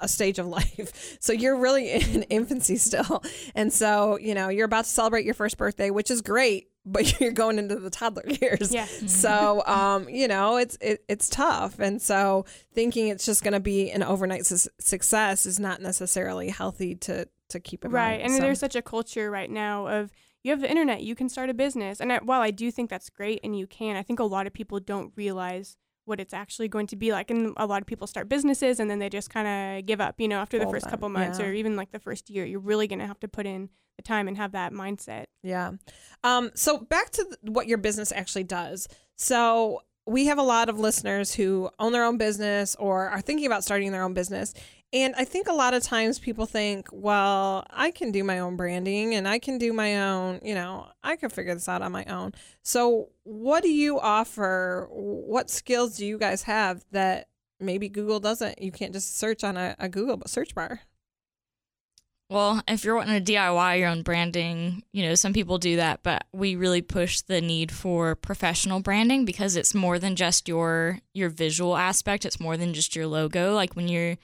a 0.00 0.08
stage 0.08 0.38
of 0.38 0.46
life. 0.58 1.16
So 1.20 1.32
you're 1.32 1.56
really 1.56 1.90
in 1.90 2.22
infancy 2.24 2.76
still. 2.76 3.22
And 3.54 3.72
so, 3.72 4.18
you 4.18 4.34
know, 4.34 4.48
you're 4.48 4.66
about 4.66 4.84
to 4.84 4.90
celebrate 4.90 5.24
your 5.24 5.34
first 5.34 5.56
birthday, 5.56 5.90
which 5.90 6.10
is 6.10 6.20
great, 6.20 6.68
but 6.84 7.20
you're 7.20 7.32
going 7.32 7.58
into 7.58 7.76
the 7.76 7.90
toddler 7.90 8.24
years. 8.28 8.72
yeah 8.74 8.86
So, 8.86 9.62
um, 9.66 10.08
you 10.08 10.26
know, 10.28 10.56
it's 10.56 10.76
it, 10.80 11.04
it's 11.08 11.28
tough, 11.28 11.78
and 11.78 12.00
so 12.02 12.44
thinking 12.74 13.08
it's 13.08 13.24
just 13.24 13.42
going 13.44 13.52
to 13.54 13.60
be 13.60 13.90
an 13.90 14.02
overnight 14.02 14.46
su- 14.46 14.68
success 14.80 15.46
is 15.46 15.60
not 15.60 15.80
necessarily 15.80 16.48
healthy 16.48 16.94
to 16.96 17.28
to 17.50 17.60
keep 17.60 17.84
in 17.84 17.90
right 17.90 18.18
mind. 18.18 18.22
and 18.22 18.32
So- 18.32 18.40
there's 18.40 18.58
such 18.58 18.76
a 18.76 18.82
culture 18.82 19.30
right 19.30 19.50
now 19.50 19.86
of 19.86 20.10
you 20.42 20.50
have 20.50 20.60
the 20.60 20.70
internet 20.70 21.02
you 21.02 21.14
can 21.14 21.28
start 21.28 21.50
a 21.50 21.54
business 21.54 22.00
and 22.00 22.12
I, 22.12 22.18
while 22.18 22.40
i 22.40 22.50
do 22.50 22.70
think 22.72 22.88
that's 22.90 23.10
great 23.10 23.38
and 23.44 23.56
you 23.56 23.66
can 23.66 23.94
i 23.94 24.02
think 24.02 24.18
a 24.18 24.24
lot 24.24 24.46
of 24.48 24.52
people 24.52 24.80
don't 24.80 25.12
realize 25.16 25.76
what 26.04 26.20
it's 26.20 26.34
actually 26.34 26.68
going 26.68 26.86
to 26.86 26.96
be 26.96 27.12
like 27.12 27.30
and 27.30 27.54
a 27.56 27.66
lot 27.66 27.80
of 27.80 27.86
people 27.86 28.06
start 28.06 28.28
businesses 28.28 28.80
and 28.80 28.90
then 28.90 28.98
they 28.98 29.08
just 29.08 29.30
kind 29.30 29.46
of 29.46 29.86
give 29.86 30.00
up 30.00 30.20
you 30.20 30.28
know 30.28 30.38
after 30.38 30.58
the 30.58 30.66
first 30.66 30.86
on, 30.86 30.90
couple 30.90 31.08
months 31.08 31.38
yeah. 31.38 31.46
or 31.46 31.52
even 31.52 31.76
like 31.76 31.92
the 31.92 31.98
first 31.98 32.28
year 32.28 32.44
you're 32.44 32.60
really 32.60 32.86
going 32.86 32.98
to 32.98 33.06
have 33.06 33.20
to 33.20 33.28
put 33.28 33.46
in 33.46 33.68
the 33.96 34.02
time 34.02 34.28
and 34.28 34.36
have 34.36 34.52
that 34.52 34.72
mindset 34.72 35.26
Yeah. 35.42 35.72
Um, 36.24 36.50
so 36.54 36.78
back 36.78 37.10
to 37.10 37.24
th- 37.24 37.36
what 37.42 37.66
your 37.66 37.78
business 37.78 38.12
actually 38.12 38.44
does. 38.44 38.88
So 39.16 39.82
we 40.06 40.26
have 40.26 40.38
a 40.38 40.42
lot 40.42 40.68
of 40.68 40.78
listeners 40.78 41.34
who 41.34 41.70
own 41.78 41.92
their 41.92 42.04
own 42.04 42.18
business 42.18 42.74
or 42.76 43.08
are 43.08 43.20
thinking 43.20 43.46
about 43.46 43.64
starting 43.64 43.92
their 43.92 44.02
own 44.02 44.14
business. 44.14 44.54
And 44.94 45.14
I 45.16 45.24
think 45.24 45.48
a 45.48 45.54
lot 45.54 45.72
of 45.72 45.82
times 45.82 46.18
people 46.18 46.44
think, 46.44 46.88
well, 46.92 47.64
I 47.70 47.90
can 47.90 48.12
do 48.12 48.22
my 48.22 48.40
own 48.40 48.56
branding 48.56 49.14
and 49.14 49.26
I 49.26 49.38
can 49.38 49.56
do 49.56 49.72
my 49.72 49.98
own, 49.98 50.40
you 50.42 50.54
know, 50.54 50.86
I 51.02 51.16
can 51.16 51.30
figure 51.30 51.54
this 51.54 51.68
out 51.68 51.80
on 51.80 51.92
my 51.92 52.04
own. 52.04 52.34
So, 52.62 53.08
what 53.22 53.62
do 53.62 53.70
you 53.70 53.98
offer? 53.98 54.88
What 54.90 55.48
skills 55.48 55.96
do 55.96 56.04
you 56.04 56.18
guys 56.18 56.42
have 56.42 56.84
that 56.92 57.28
maybe 57.58 57.88
Google 57.88 58.20
doesn't? 58.20 58.60
You 58.60 58.70
can't 58.70 58.92
just 58.92 59.18
search 59.18 59.42
on 59.44 59.56
a, 59.56 59.74
a 59.78 59.88
Google 59.88 60.20
search 60.26 60.54
bar. 60.54 60.80
Well, 62.28 62.62
if 62.66 62.84
you're 62.84 62.96
wanting 62.96 63.22
to 63.22 63.32
DIY 63.32 63.78
your 63.78 63.88
own 63.88 64.02
branding, 64.02 64.84
you 64.92 65.02
know, 65.02 65.14
some 65.14 65.32
people 65.32 65.58
do 65.58 65.76
that, 65.76 66.02
but 66.02 66.24
we 66.32 66.56
really 66.56 66.80
push 66.80 67.20
the 67.20 67.40
need 67.42 67.70
for 67.70 68.14
professional 68.14 68.80
branding 68.80 69.24
because 69.24 69.54
it's 69.56 69.74
more 69.74 69.98
than 69.98 70.16
just 70.16 70.48
your 70.48 71.00
your 71.14 71.30
visual 71.30 71.76
aspect, 71.76 72.24
it's 72.26 72.40
more 72.40 72.56
than 72.58 72.74
just 72.74 72.94
your 72.96 73.06
logo. 73.06 73.54
Like 73.54 73.74
when 73.74 73.88
you're 73.88 74.16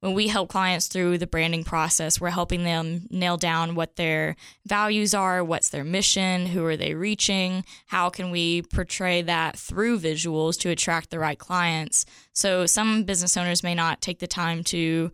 when 0.00 0.14
we 0.14 0.28
help 0.28 0.50
clients 0.50 0.88
through 0.88 1.18
the 1.18 1.26
branding 1.26 1.64
process, 1.64 2.20
we're 2.20 2.30
helping 2.30 2.64
them 2.64 3.06
nail 3.10 3.36
down 3.36 3.74
what 3.74 3.96
their 3.96 4.36
values 4.66 5.14
are, 5.14 5.42
what's 5.42 5.70
their 5.70 5.84
mission, 5.84 6.46
who 6.46 6.64
are 6.66 6.76
they 6.76 6.94
reaching, 6.94 7.64
how 7.86 8.10
can 8.10 8.30
we 8.30 8.62
portray 8.62 9.22
that 9.22 9.58
through 9.58 9.98
visuals 9.98 10.58
to 10.60 10.70
attract 10.70 11.10
the 11.10 11.18
right 11.18 11.38
clients. 11.38 12.04
So 12.34 12.66
some 12.66 13.04
business 13.04 13.36
owners 13.36 13.62
may 13.62 13.74
not 13.74 14.02
take 14.02 14.18
the 14.18 14.26
time 14.26 14.62
to 14.64 15.10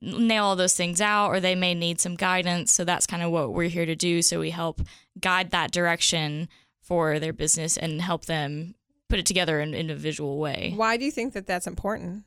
nail 0.00 0.44
all 0.44 0.56
those 0.56 0.76
things 0.76 1.00
out 1.00 1.28
or 1.28 1.40
they 1.40 1.54
may 1.54 1.74
need 1.74 2.00
some 2.00 2.16
guidance 2.16 2.72
so 2.72 2.84
that's 2.84 3.06
kind 3.06 3.22
of 3.22 3.30
what 3.30 3.52
we're 3.52 3.68
here 3.68 3.86
to 3.86 3.94
do 3.94 4.20
so 4.20 4.40
we 4.40 4.50
help 4.50 4.80
guide 5.20 5.52
that 5.52 5.70
direction 5.70 6.48
for 6.80 7.20
their 7.20 7.32
business 7.32 7.76
and 7.76 8.02
help 8.02 8.24
them 8.24 8.74
put 9.08 9.20
it 9.20 9.26
together 9.26 9.60
in, 9.60 9.74
in 9.74 9.90
a 9.90 9.94
visual 9.94 10.38
way 10.38 10.72
Why 10.74 10.96
do 10.96 11.04
you 11.04 11.12
think 11.12 11.34
that 11.34 11.46
that's 11.46 11.68
important? 11.68 12.24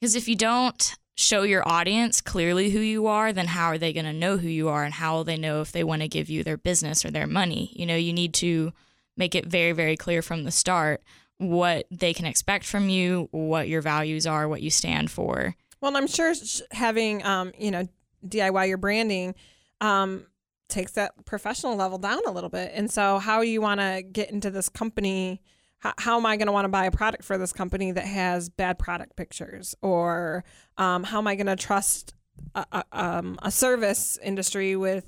Because 0.00 0.14
if 0.14 0.28
you 0.28 0.36
don't 0.36 0.96
show 1.16 1.42
your 1.42 1.66
audience 1.68 2.20
clearly 2.20 2.70
who 2.70 2.78
you 2.78 3.06
are 3.06 3.32
then 3.32 3.48
how 3.48 3.66
are 3.66 3.78
they 3.78 3.92
going 3.92 4.06
to 4.06 4.12
know 4.12 4.36
who 4.36 4.48
you 4.48 4.68
are 4.68 4.84
and 4.84 4.94
how 4.94 5.16
will 5.16 5.24
they 5.24 5.36
know 5.36 5.60
if 5.60 5.72
they 5.72 5.82
want 5.82 6.00
to 6.00 6.08
give 6.08 6.30
you 6.30 6.44
their 6.44 6.56
business 6.56 7.04
or 7.04 7.10
their 7.10 7.26
money 7.26 7.72
you 7.74 7.84
know 7.84 7.96
you 7.96 8.12
need 8.12 8.32
to 8.32 8.72
make 9.16 9.34
it 9.34 9.44
very 9.44 9.72
very 9.72 9.96
clear 9.96 10.22
from 10.22 10.44
the 10.44 10.50
start 10.52 11.02
what 11.38 11.86
they 11.90 12.12
can 12.12 12.26
expect 12.26 12.64
from 12.64 12.88
you 12.88 13.28
what 13.30 13.68
your 13.68 13.80
values 13.80 14.26
are 14.26 14.48
what 14.48 14.62
you 14.62 14.70
stand 14.70 15.10
for 15.10 15.56
Well, 15.80 15.96
I'm 15.96 16.08
sure 16.08 16.34
having 16.72 17.24
um, 17.24 17.52
you 17.58 17.70
know, 17.70 17.88
DIY 18.26 18.68
your 18.68 18.78
branding 18.78 19.34
um 19.80 20.26
takes 20.68 20.92
that 20.92 21.24
professional 21.24 21.76
level 21.76 21.98
down 21.98 22.20
a 22.26 22.30
little 22.30 22.50
bit. 22.50 22.72
And 22.74 22.90
so 22.90 23.18
how 23.18 23.40
you 23.40 23.60
want 23.60 23.80
to 23.80 24.02
get 24.02 24.30
into 24.30 24.50
this 24.50 24.68
company 24.68 25.40
how, 25.78 25.94
how 25.98 26.16
am 26.16 26.26
I 26.26 26.36
going 26.36 26.46
to 26.46 26.52
want 26.52 26.64
to 26.64 26.70
buy 26.70 26.86
a 26.86 26.90
product 26.90 27.24
for 27.24 27.38
this 27.38 27.52
company 27.52 27.92
that 27.92 28.04
has 28.04 28.48
bad 28.48 28.78
product 28.78 29.16
pictures 29.16 29.74
or 29.82 30.44
um, 30.76 31.04
how 31.04 31.18
am 31.18 31.26
I 31.26 31.34
going 31.34 31.46
to 31.46 31.56
trust 31.56 32.14
a, 32.54 32.66
a, 32.72 32.84
um, 32.92 33.38
a 33.42 33.50
service 33.50 34.18
industry 34.22 34.76
with 34.76 35.04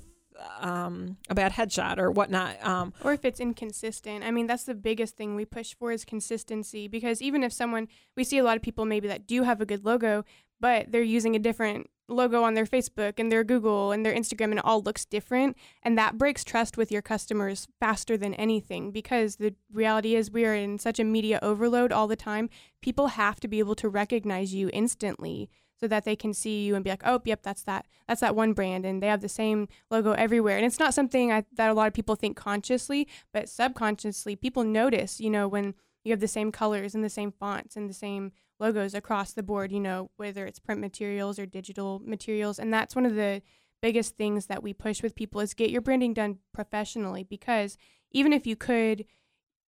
um, 0.59 1.17
a 1.29 1.35
bad 1.35 1.51
headshot 1.51 1.97
or 1.99 2.11
whatnot 2.11 2.63
um, 2.65 2.93
or 3.03 3.13
if 3.13 3.25
it's 3.25 3.39
inconsistent. 3.39 4.23
I 4.23 4.31
mean, 4.31 4.47
that's 4.47 4.63
the 4.63 4.73
biggest 4.73 5.15
thing 5.15 5.35
we 5.35 5.45
push 5.45 5.75
for 5.75 5.91
is 5.91 6.03
consistency 6.03 6.87
because 6.87 7.21
even 7.21 7.43
if 7.43 7.53
someone 7.53 7.87
we 8.15 8.23
see 8.23 8.37
a 8.37 8.43
lot 8.43 8.57
of 8.57 8.63
people 8.63 8.85
maybe 8.85 9.07
that 9.07 9.27
do 9.27 9.43
have 9.43 9.61
a 9.61 9.65
good 9.65 9.85
logo, 9.85 10.25
but 10.59 10.91
they're 10.91 11.01
using 11.01 11.35
a 11.35 11.39
different 11.39 11.89
logo 12.11 12.43
on 12.43 12.53
their 12.53 12.65
Facebook 12.65 13.13
and 13.17 13.31
their 13.31 13.43
Google 13.43 13.91
and 13.91 14.05
their 14.05 14.13
Instagram 14.13 14.51
and 14.51 14.59
it 14.59 14.65
all 14.65 14.81
looks 14.81 15.05
different 15.05 15.57
and 15.83 15.97
that 15.97 16.17
breaks 16.17 16.43
trust 16.43 16.77
with 16.77 16.91
your 16.91 17.01
customers 17.01 17.67
faster 17.79 18.17
than 18.17 18.33
anything 18.35 18.91
because 18.91 19.37
the 19.37 19.55
reality 19.71 20.15
is 20.15 20.31
we 20.31 20.45
are 20.45 20.53
in 20.53 20.77
such 20.77 20.99
a 20.99 21.03
media 21.03 21.39
overload 21.41 21.91
all 21.91 22.07
the 22.07 22.15
time. 22.15 22.49
People 22.81 23.07
have 23.07 23.39
to 23.39 23.47
be 23.47 23.59
able 23.59 23.75
to 23.75 23.89
recognize 23.89 24.53
you 24.53 24.69
instantly 24.73 25.49
so 25.79 25.87
that 25.87 26.05
they 26.05 26.15
can 26.15 26.33
see 26.33 26.63
you 26.63 26.75
and 26.75 26.83
be 26.83 26.91
like, 26.91 27.01
"Oh, 27.03 27.19
yep, 27.25 27.41
that's 27.41 27.63
that. 27.63 27.87
That's 28.07 28.21
that 28.21 28.35
one 28.35 28.53
brand 28.53 28.85
and 28.85 29.01
they 29.01 29.07
have 29.07 29.21
the 29.21 29.29
same 29.29 29.67
logo 29.89 30.11
everywhere." 30.11 30.57
And 30.57 30.65
it's 30.65 30.79
not 30.79 30.93
something 30.93 31.31
I, 31.31 31.43
that 31.55 31.71
a 31.71 31.73
lot 31.73 31.87
of 31.87 31.93
people 31.93 32.15
think 32.15 32.37
consciously, 32.37 33.07
but 33.33 33.49
subconsciously 33.49 34.35
people 34.35 34.63
notice, 34.63 35.19
you 35.19 35.31
know, 35.31 35.47
when 35.47 35.73
you 36.03 36.11
have 36.11 36.19
the 36.19 36.27
same 36.27 36.51
colors 36.51 36.95
and 36.95 37.03
the 37.03 37.09
same 37.09 37.31
fonts 37.31 37.75
and 37.75 37.89
the 37.89 37.93
same 37.93 38.31
logos 38.59 38.93
across 38.93 39.33
the 39.33 39.43
board, 39.43 39.71
you 39.71 39.79
know, 39.79 40.11
whether 40.17 40.45
it's 40.45 40.59
print 40.59 40.81
materials 40.81 41.39
or 41.39 41.45
digital 41.45 42.01
materials. 42.05 42.59
And 42.59 42.73
that's 42.73 42.95
one 42.95 43.05
of 43.05 43.15
the 43.15 43.41
biggest 43.81 44.15
things 44.15 44.45
that 44.45 44.61
we 44.61 44.73
push 44.73 45.01
with 45.01 45.15
people 45.15 45.41
is 45.41 45.53
get 45.53 45.71
your 45.71 45.81
branding 45.81 46.13
done 46.13 46.37
professionally 46.53 47.23
because 47.23 47.77
even 48.11 48.31
if 48.31 48.45
you 48.45 48.55
could 48.55 49.05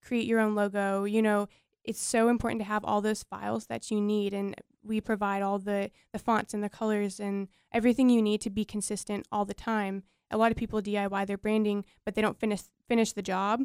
create 0.04 0.28
your 0.28 0.39
own 0.39 0.54
logo, 0.54 1.06
you 1.06 1.22
know, 1.22 1.48
it's 1.84 2.02
so 2.02 2.30
important 2.30 2.62
to 2.62 2.67
have 2.67 2.86
all 2.86 3.02
those 3.02 3.24
files 3.24 3.65
that 3.67 3.89
you 3.89 4.00
need. 4.00 4.34
And 4.34 4.56
we 4.84 5.02
provide 5.02 5.41
all 5.41 5.60
the 5.60 5.91
the 6.12 6.19
fonts 6.19 6.54
and 6.54 6.63
the 6.63 6.69
colors 6.69 7.19
and 7.19 7.48
everything 7.72 8.10
you 8.10 8.22
need 8.22 8.41
to 8.41 8.50
be 8.50 8.65
consistent 8.65 9.28
all 9.32 9.46
the 9.46 9.54
time. 9.54 10.04
A 10.32 10.38
lot 10.38 10.52
of 10.52 10.58
people 10.58 10.82
DIY 10.82 11.28
their 11.28 11.38
branding, 11.38 11.86
but 12.06 12.15
they 12.15 12.22
don't 12.22 12.39
finish 12.39 12.62
finish 12.88 13.13
the 13.13 13.22
job, 13.22 13.62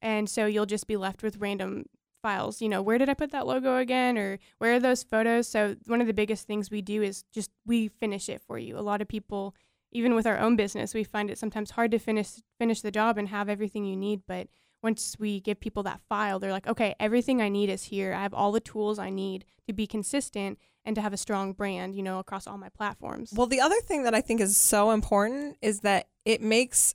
and 0.00 0.28
so 0.28 0.46
you'll 0.46 0.66
just 0.66 0.86
be 0.86 0.96
left 0.96 1.22
with 1.22 1.38
random 1.38 1.86
files. 2.24 2.62
You 2.62 2.70
know, 2.70 2.80
where 2.80 2.96
did 2.96 3.10
I 3.10 3.14
put 3.14 3.32
that 3.32 3.46
logo 3.46 3.76
again, 3.76 4.16
or 4.16 4.38
where 4.58 4.74
are 4.74 4.80
those 4.80 5.02
photos? 5.02 5.46
So 5.46 5.76
one 5.86 6.00
of 6.00 6.06
the 6.06 6.14
biggest 6.14 6.46
things 6.46 6.70
we 6.70 6.80
do 6.80 7.02
is 7.02 7.24
just 7.34 7.50
we 7.66 7.88
finish 7.88 8.30
it 8.30 8.40
for 8.46 8.58
you. 8.58 8.78
A 8.78 8.80
lot 8.80 9.02
of 9.02 9.08
people, 9.08 9.54
even 9.92 10.14
with 10.14 10.26
our 10.26 10.38
own 10.38 10.56
business, 10.56 10.94
we 10.94 11.04
find 11.04 11.30
it 11.30 11.36
sometimes 11.36 11.72
hard 11.72 11.90
to 11.90 11.98
finish 11.98 12.30
finish 12.58 12.80
the 12.80 12.90
job 12.90 13.18
and 13.18 13.28
have 13.28 13.50
everything 13.50 13.84
you 13.84 13.96
need, 13.96 14.22
but 14.26 14.48
once 14.82 15.16
we 15.18 15.40
give 15.40 15.60
people 15.60 15.82
that 15.82 16.00
file, 16.08 16.38
they're 16.38 16.52
like, 16.52 16.66
okay, 16.66 16.94
everything 17.00 17.40
I 17.40 17.48
need 17.48 17.70
is 17.70 17.84
here. 17.84 18.12
I 18.12 18.22
have 18.22 18.34
all 18.34 18.52
the 18.52 18.60
tools 18.60 18.98
I 18.98 19.10
need 19.10 19.44
to 19.66 19.72
be 19.72 19.86
consistent 19.86 20.58
and 20.84 20.94
to 20.94 21.02
have 21.02 21.14
a 21.14 21.16
strong 21.16 21.54
brand, 21.54 21.94
you 21.94 22.02
know, 22.02 22.18
across 22.18 22.46
all 22.46 22.58
my 22.58 22.68
platforms. 22.68 23.32
Well, 23.34 23.46
the 23.46 23.62
other 23.62 23.80
thing 23.80 24.02
that 24.04 24.14
I 24.14 24.20
think 24.20 24.42
is 24.42 24.58
so 24.58 24.90
important 24.90 25.56
is 25.62 25.80
that 25.80 26.08
it 26.26 26.42
makes 26.42 26.94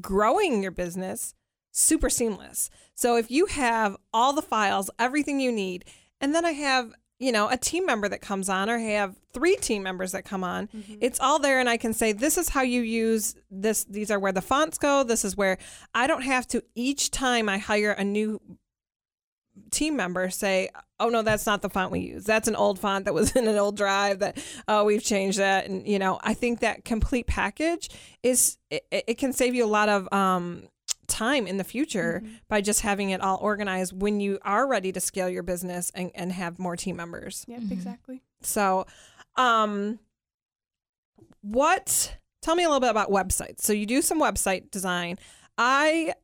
growing 0.00 0.62
your 0.62 0.72
business 0.72 1.34
super 1.76 2.08
seamless. 2.08 2.70
So 2.94 3.16
if 3.16 3.30
you 3.30 3.46
have 3.46 3.96
all 4.12 4.32
the 4.32 4.42
files, 4.42 4.90
everything 4.98 5.40
you 5.40 5.52
need, 5.52 5.84
and 6.20 6.34
then 6.34 6.44
I 6.44 6.52
have 6.52 6.92
you 7.18 7.32
know, 7.32 7.48
a 7.48 7.56
team 7.56 7.86
member 7.86 8.08
that 8.08 8.20
comes 8.20 8.48
on 8.50 8.68
or 8.68 8.76
I 8.76 8.80
have 8.80 9.16
three 9.32 9.56
team 9.56 9.82
members 9.82 10.12
that 10.12 10.24
come 10.26 10.44
on. 10.44 10.68
Mm-hmm. 10.68 10.96
It's 11.00 11.18
all 11.18 11.38
there 11.38 11.60
and 11.60 11.68
I 11.68 11.78
can 11.78 11.94
say 11.94 12.12
this 12.12 12.36
is 12.36 12.50
how 12.50 12.60
you 12.60 12.82
use 12.82 13.34
this 13.50 13.84
these 13.84 14.10
are 14.10 14.18
where 14.18 14.32
the 14.32 14.42
fonts 14.42 14.76
go. 14.76 15.02
This 15.02 15.24
is 15.24 15.34
where 15.34 15.56
I 15.94 16.06
don't 16.06 16.22
have 16.22 16.46
to 16.48 16.62
each 16.74 17.10
time 17.10 17.48
I 17.48 17.56
hire 17.56 17.92
a 17.92 18.04
new 18.04 18.40
team 19.70 19.96
member 19.96 20.28
say, 20.28 20.68
"Oh 21.00 21.08
no, 21.08 21.22
that's 21.22 21.46
not 21.46 21.62
the 21.62 21.70
font 21.70 21.90
we 21.90 22.00
use. 22.00 22.24
That's 22.24 22.48
an 22.48 22.56
old 22.56 22.78
font 22.78 23.06
that 23.06 23.14
was 23.14 23.34
in 23.36 23.48
an 23.48 23.56
old 23.56 23.78
drive 23.78 24.18
that 24.18 24.36
oh, 24.68 24.84
we've 24.84 25.02
changed 25.02 25.38
that." 25.38 25.66
And 25.66 25.86
you 25.88 25.98
know, 25.98 26.18
I 26.22 26.34
think 26.34 26.60
that 26.60 26.84
complete 26.84 27.26
package 27.26 27.88
is 28.22 28.58
it, 28.70 28.86
it 28.90 29.18
can 29.18 29.32
save 29.32 29.54
you 29.54 29.64
a 29.64 29.66
lot 29.66 29.88
of 29.88 30.12
um 30.12 30.68
time 31.06 31.46
in 31.46 31.56
the 31.56 31.64
future 31.64 32.22
mm-hmm. 32.24 32.34
by 32.48 32.60
just 32.60 32.80
having 32.80 33.10
it 33.10 33.20
all 33.20 33.38
organized 33.40 34.00
when 34.00 34.20
you 34.20 34.38
are 34.42 34.66
ready 34.66 34.92
to 34.92 35.00
scale 35.00 35.28
your 35.28 35.42
business 35.42 35.90
and, 35.94 36.10
and 36.14 36.32
have 36.32 36.58
more 36.58 36.76
team 36.76 36.96
members. 36.96 37.44
Yep, 37.48 37.60
mm-hmm. 37.60 37.72
exactly. 37.72 38.22
So, 38.42 38.86
um, 39.36 39.98
what, 41.42 42.16
tell 42.42 42.54
me 42.54 42.64
a 42.64 42.68
little 42.68 42.80
bit 42.80 42.90
about 42.90 43.10
websites. 43.10 43.60
So, 43.60 43.72
you 43.72 43.86
do 43.86 44.02
some 44.02 44.20
website 44.20 44.70
design. 44.70 45.18
I 45.58 46.14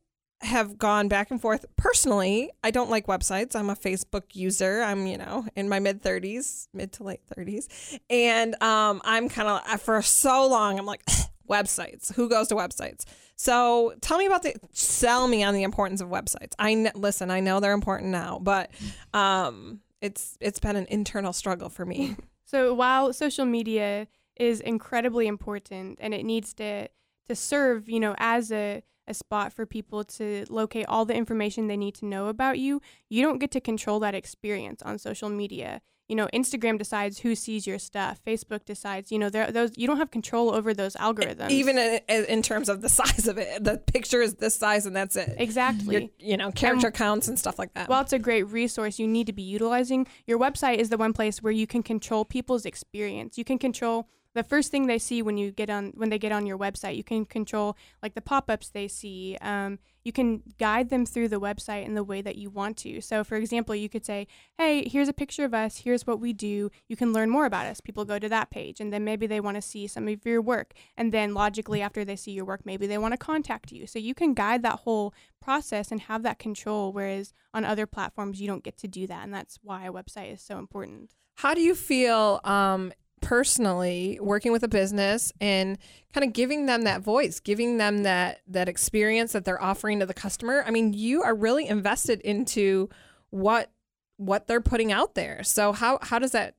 have 0.43 0.77
gone 0.77 1.07
back 1.07 1.31
and 1.31 1.41
forth 1.41 1.65
personally. 1.77 2.51
I 2.63 2.71
don't 2.71 2.89
like 2.89 3.07
websites. 3.07 3.55
I'm 3.55 3.69
a 3.69 3.75
Facebook 3.75 4.23
user. 4.33 4.81
I'm, 4.81 5.07
you 5.07 5.17
know, 5.17 5.45
in 5.55 5.69
my 5.69 5.79
mid 5.79 6.03
30s, 6.03 6.67
mid 6.73 6.91
to 6.93 7.03
late 7.03 7.21
30s. 7.35 7.99
And 8.09 8.61
um, 8.61 9.01
I'm 9.05 9.29
kind 9.29 9.47
of, 9.47 9.81
for 9.81 10.01
so 10.01 10.47
long, 10.47 10.77
I'm 10.77 10.85
like, 10.85 11.03
websites. 11.49 12.13
Who 12.15 12.29
goes 12.29 12.47
to 12.49 12.55
websites? 12.55 13.05
So 13.35 13.93
tell 14.01 14.17
me 14.17 14.25
about 14.25 14.43
the 14.43 14.55
sell 14.71 15.27
me 15.27 15.43
on 15.43 15.53
the 15.53 15.63
importance 15.63 16.01
of 16.01 16.09
websites. 16.09 16.53
I 16.59 16.91
listen. 16.95 17.31
I 17.31 17.39
know 17.39 17.59
they're 17.59 17.73
important 17.73 18.11
now, 18.11 18.39
but 18.41 18.71
um, 19.13 19.81
it's 20.01 20.37
it's 20.39 20.59
been 20.59 20.75
an 20.75 20.87
internal 20.89 21.33
struggle 21.33 21.69
for 21.69 21.85
me. 21.85 22.15
so 22.45 22.73
while 22.73 23.13
social 23.13 23.45
media 23.45 24.07
is 24.37 24.59
incredibly 24.59 25.27
important 25.27 25.99
and 26.01 26.13
it 26.13 26.25
needs 26.25 26.53
to 26.55 26.87
to 27.27 27.35
serve, 27.35 27.89
you 27.89 27.99
know, 27.99 28.15
as 28.17 28.51
a 28.51 28.83
a 29.07 29.13
spot 29.13 29.51
for 29.51 29.65
people 29.65 30.03
to 30.03 30.45
locate 30.49 30.85
all 30.87 31.03
the 31.03 31.13
information 31.13 31.67
they 31.67 31.75
need 31.75 31.95
to 31.95 32.05
know 32.05 32.27
about 32.27 32.57
you, 32.57 32.81
you 33.09 33.21
don't 33.21 33.39
get 33.39 33.51
to 33.51 33.59
control 33.59 33.99
that 33.99 34.15
experience 34.15 34.81
on 34.83 34.97
social 34.97 35.29
media 35.29 35.81
you 36.07 36.15
know 36.15 36.27
instagram 36.33 36.77
decides 36.77 37.19
who 37.19 37.35
sees 37.35 37.65
your 37.65 37.79
stuff 37.79 38.19
facebook 38.25 38.65
decides 38.65 39.11
you 39.11 39.17
know 39.17 39.29
those 39.29 39.71
you 39.75 39.87
don't 39.87 39.97
have 39.97 40.11
control 40.11 40.53
over 40.53 40.73
those 40.73 40.95
algorithms. 40.95 41.49
Even 41.49 41.77
in, 41.77 42.25
in, 42.25 42.41
terms 42.41 42.69
of 42.69 42.81
the 42.81 42.89
size 42.89 43.27
of 43.27 43.37
it 43.37 43.63
the 43.63 43.77
picture 43.77 44.21
is 44.21 44.35
this 44.35 44.55
size 44.55 44.85
and 44.85 44.95
that's 44.95 45.15
it. 45.15 45.35
Exactly. 45.37 45.93
Your, 46.19 46.31
you 46.31 46.37
know 46.37 46.51
character 46.51 46.87
and 46.87 46.95
counts 46.95 47.27
and 47.27 47.39
stuff 47.39 47.57
like 47.57 47.73
that. 47.73 47.87
well 47.89 48.01
it's 48.01 48.13
a 48.13 48.19
great 48.19 48.43
resource 48.43 48.99
you 48.99 49.07
need 49.07 49.27
to 49.27 49.33
be 49.33 49.43
utilizing 49.43 50.07
your 50.27 50.39
website 50.39 50.77
is 50.77 50.89
the 50.89 50.97
one 50.97 51.13
place 51.13 51.41
where 51.41 51.53
you 51.53 51.67
can 51.67 51.83
control 51.83 52.25
people's 52.25 52.65
experience. 52.65 53.37
You 53.37 53.45
can 53.45 53.57
control 53.57 54.07
the 54.33 54.43
first 54.43 54.71
thing 54.71 54.87
they 54.87 54.99
see 54.99 55.21
when 55.21 55.37
you 55.37 55.51
get 55.51 55.69
on 55.69 55.93
when 55.95 56.09
they 56.09 56.19
get 56.19 56.31
on 56.31 56.45
your 56.45 56.57
website 56.57 56.95
you 56.95 57.03
can 57.03 57.25
control 57.25 57.77
like 58.01 58.13
the 58.13 58.21
pop-ups 58.21 58.69
they 58.69 58.87
see 58.87 59.37
um, 59.41 59.79
you 60.03 60.11
can 60.11 60.43
guide 60.59 60.89
them 60.89 61.05
through 61.05 61.29
the 61.29 61.39
website 61.39 61.85
in 61.85 61.93
the 61.93 62.03
way 62.03 62.21
that 62.21 62.35
you 62.35 62.49
want 62.49 62.77
to. 62.77 63.01
So 63.01 63.23
for 63.23 63.35
example 63.35 63.73
you 63.75 63.89
could 63.89 64.05
say 64.05 64.27
hey 64.57 64.87
here's 64.87 65.07
a 65.07 65.13
picture 65.13 65.45
of 65.45 65.53
us. 65.53 65.77
Here's 65.77 66.05
what 66.05 66.19
we 66.19 66.33
do. 66.33 66.69
You 66.87 66.95
can 66.95 67.13
learn 67.13 67.29
more 67.29 67.45
about 67.45 67.67
us. 67.67 67.81
People 67.81 68.05
go 68.05 68.19
to 68.19 68.29
that 68.29 68.49
page 68.49 68.79
and 68.79 68.91
then 68.91 69.03
maybe 69.03 69.27
they 69.27 69.39
want 69.39 69.55
to 69.55 69.61
see 69.61 69.87
some 69.87 70.07
of 70.07 70.25
your 70.25 70.41
work. 70.41 70.73
And 70.97 71.11
then 71.11 71.33
logically 71.33 71.81
after 71.81 72.03
they 72.03 72.15
see 72.15 72.31
your 72.31 72.45
work 72.45 72.65
maybe 72.65 72.87
they 72.87 72.97
want 72.97 73.13
to 73.13 73.17
contact 73.17 73.71
you. 73.71 73.87
So 73.87 73.99
you 73.99 74.13
can 74.13 74.33
guide 74.33 74.63
that 74.63 74.79
whole 74.79 75.13
process 75.41 75.91
and 75.91 76.01
have 76.01 76.23
that 76.23 76.39
control 76.39 76.91
whereas 76.91 77.33
on 77.53 77.65
other 77.65 77.85
platforms 77.85 78.41
you 78.41 78.47
don't 78.47 78.63
get 78.63 78.77
to 78.77 78.87
do 78.87 79.07
that 79.07 79.23
and 79.23 79.33
that's 79.33 79.59
why 79.61 79.85
a 79.85 79.93
website 79.93 80.33
is 80.33 80.41
so 80.41 80.57
important. 80.59 81.15
How 81.35 81.53
do 81.53 81.61
you 81.61 81.75
feel 81.75 82.39
um, 82.43 82.93
personally 83.23 84.19
working 84.21 84.51
with 84.51 84.63
a 84.63 84.67
business 84.67 85.31
and 85.39 85.77
kind 86.13 86.27
of 86.27 86.33
giving 86.33 86.65
them 86.65 86.81
that 86.83 87.01
voice 87.01 87.39
giving 87.39 87.77
them 87.77 88.03
that 88.03 88.41
that 88.45 88.67
experience 88.67 89.31
that 89.31 89.45
they're 89.45 89.61
offering 89.61 89.99
to 89.99 90.05
the 90.05 90.13
customer. 90.13 90.63
I 90.67 90.71
mean 90.71 90.93
you 90.93 91.23
are 91.23 91.33
really 91.33 91.67
invested 91.67 92.19
into 92.21 92.89
what 93.29 93.71
what 94.17 94.47
they're 94.47 94.61
putting 94.61 94.91
out 94.91 95.15
there. 95.15 95.43
So 95.43 95.71
how 95.71 95.99
how 96.01 96.19
does 96.19 96.31
that 96.31 96.55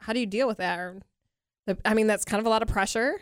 how 0.00 0.12
do 0.12 0.20
you 0.20 0.26
deal 0.26 0.48
with 0.48 0.56
that? 0.56 0.94
I 1.84 1.94
mean 1.94 2.06
that's 2.06 2.24
kind 2.24 2.40
of 2.40 2.46
a 2.46 2.50
lot 2.50 2.62
of 2.62 2.68
pressure. 2.68 3.20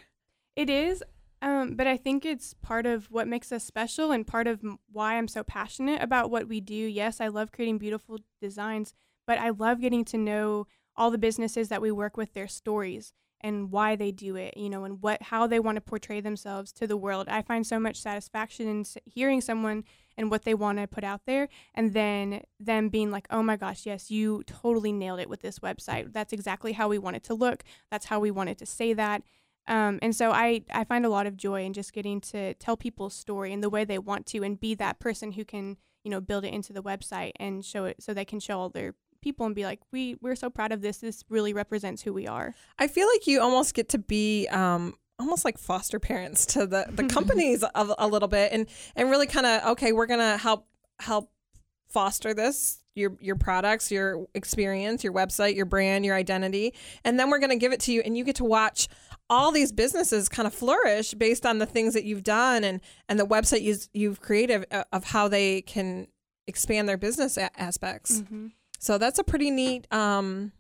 It 0.54 0.70
is 0.70 1.02
um, 1.42 1.74
but 1.74 1.86
I 1.86 1.98
think 1.98 2.24
it's 2.24 2.54
part 2.54 2.86
of 2.86 3.10
what 3.10 3.28
makes 3.28 3.52
us 3.52 3.64
special 3.64 4.12
and 4.12 4.26
part 4.26 4.46
of 4.46 4.62
why 4.90 5.18
I'm 5.18 5.28
so 5.28 5.42
passionate 5.42 6.00
about 6.00 6.30
what 6.30 6.48
we 6.48 6.60
do. 6.60 6.74
Yes, 6.74 7.20
I 7.20 7.28
love 7.28 7.52
creating 7.52 7.76
beautiful 7.76 8.20
designs, 8.40 8.94
but 9.26 9.38
I 9.38 9.50
love 9.50 9.80
getting 9.80 10.06
to 10.06 10.16
know 10.16 10.66
all 10.96 11.10
the 11.10 11.18
businesses 11.18 11.68
that 11.68 11.82
we 11.82 11.90
work 11.90 12.16
with 12.16 12.32
their 12.34 12.48
stories 12.48 13.12
and 13.40 13.70
why 13.70 13.94
they 13.94 14.10
do 14.10 14.36
it, 14.36 14.56
you 14.56 14.70
know, 14.70 14.84
and 14.84 15.02
what 15.02 15.20
how 15.22 15.46
they 15.46 15.60
want 15.60 15.76
to 15.76 15.80
portray 15.82 16.20
themselves 16.20 16.72
to 16.72 16.86
the 16.86 16.96
world. 16.96 17.28
I 17.28 17.42
find 17.42 17.66
so 17.66 17.78
much 17.78 18.00
satisfaction 18.00 18.66
in 18.66 18.84
hearing 19.04 19.42
someone 19.42 19.84
and 20.16 20.30
what 20.30 20.44
they 20.44 20.54
want 20.54 20.78
to 20.78 20.86
put 20.86 21.04
out 21.04 21.22
there 21.26 21.48
and 21.74 21.92
then 21.92 22.42
them 22.58 22.88
being 22.88 23.10
like, 23.10 23.26
"Oh 23.30 23.42
my 23.42 23.56
gosh, 23.56 23.84
yes, 23.84 24.10
you 24.10 24.44
totally 24.46 24.92
nailed 24.92 25.20
it 25.20 25.28
with 25.28 25.42
this 25.42 25.58
website. 25.58 26.12
That's 26.12 26.32
exactly 26.32 26.72
how 26.72 26.88
we 26.88 26.98
want 26.98 27.16
it 27.16 27.24
to 27.24 27.34
look. 27.34 27.64
That's 27.90 28.06
how 28.06 28.18
we 28.18 28.30
wanted 28.30 28.56
to 28.58 28.66
say 28.66 28.94
that." 28.94 29.22
Um, 29.66 29.98
and 30.02 30.14
so 30.14 30.30
I, 30.30 30.62
I 30.72 30.84
find 30.84 31.06
a 31.06 31.10
lot 31.10 31.26
of 31.26 31.36
joy 31.36 31.64
in 31.64 31.72
just 31.72 31.92
getting 31.92 32.20
to 32.22 32.54
tell 32.54 32.76
people's 32.76 33.14
story 33.14 33.52
in 33.52 33.60
the 33.60 33.70
way 33.70 33.84
they 33.84 33.98
want 33.98 34.26
to 34.26 34.42
and 34.42 34.60
be 34.60 34.74
that 34.74 34.98
person 35.00 35.32
who 35.32 35.44
can, 35.44 35.78
you 36.02 36.10
know, 36.10 36.20
build 36.20 36.44
it 36.44 36.52
into 36.52 36.72
the 36.72 36.82
website 36.82 37.32
and 37.36 37.64
show 37.64 37.86
it 37.86 38.02
so 38.02 38.12
they 38.12 38.26
can 38.26 38.40
show 38.40 38.58
all 38.58 38.68
their 38.68 38.94
people 39.24 39.46
and 39.46 39.54
be 39.54 39.64
like, 39.64 39.80
we 39.90 40.16
we're 40.20 40.36
so 40.36 40.50
proud 40.50 40.70
of 40.70 40.82
this. 40.82 40.98
This 40.98 41.24
really 41.28 41.52
represents 41.52 42.02
who 42.02 42.12
we 42.12 42.28
are. 42.28 42.54
I 42.78 42.86
feel 42.86 43.08
like 43.08 43.26
you 43.26 43.40
almost 43.40 43.74
get 43.74 43.88
to 43.88 43.98
be 43.98 44.46
um, 44.48 44.94
almost 45.18 45.44
like 45.44 45.58
foster 45.58 45.98
parents 45.98 46.46
to 46.46 46.66
the 46.66 46.86
the 46.90 47.04
companies 47.08 47.62
a, 47.62 47.94
a 47.98 48.06
little 48.06 48.28
bit, 48.28 48.52
and 48.52 48.66
and 48.94 49.10
really 49.10 49.26
kind 49.26 49.46
of 49.46 49.64
okay, 49.72 49.92
we're 49.92 50.06
gonna 50.06 50.36
help 50.36 50.68
help 51.00 51.30
foster 51.88 52.34
this 52.34 52.84
your 52.94 53.16
your 53.20 53.36
products, 53.36 53.90
your 53.90 54.26
experience, 54.34 55.02
your 55.02 55.12
website, 55.12 55.56
your 55.56 55.66
brand, 55.66 56.04
your 56.04 56.14
identity, 56.14 56.74
and 57.04 57.18
then 57.18 57.30
we're 57.30 57.38
going 57.38 57.50
to 57.50 57.56
give 57.56 57.72
it 57.72 57.80
to 57.80 57.92
you 57.92 58.00
and 58.04 58.16
you 58.16 58.24
get 58.24 58.36
to 58.36 58.44
watch 58.44 58.88
all 59.30 59.50
these 59.50 59.72
businesses 59.72 60.28
kind 60.28 60.46
of 60.46 60.54
flourish 60.54 61.14
based 61.14 61.46
on 61.46 61.58
the 61.58 61.66
things 61.66 61.94
that 61.94 62.04
you've 62.04 62.22
done 62.22 62.62
and 62.62 62.80
and 63.08 63.18
the 63.18 63.26
website 63.26 63.62
you, 63.62 63.76
you've 63.92 64.20
created 64.20 64.64
of, 64.70 64.84
of 64.92 65.04
how 65.04 65.28
they 65.28 65.62
can 65.62 66.06
expand 66.46 66.88
their 66.88 66.98
business 66.98 67.36
a- 67.36 67.60
aspects. 67.60 68.20
Mm-hmm. 68.20 68.48
So 68.84 68.98
that's 68.98 69.18
a 69.18 69.24
pretty 69.24 69.50
neat 69.50 69.86
um, 69.90 70.52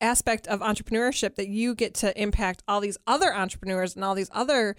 aspect 0.00 0.46
of 0.46 0.60
entrepreneurship 0.60 1.34
that 1.34 1.48
you 1.48 1.74
get 1.74 1.92
to 1.96 2.18
impact 2.18 2.62
all 2.66 2.80
these 2.80 2.96
other 3.06 3.34
entrepreneurs 3.34 3.94
and 3.94 4.02
all 4.02 4.14
these 4.14 4.30
other 4.32 4.74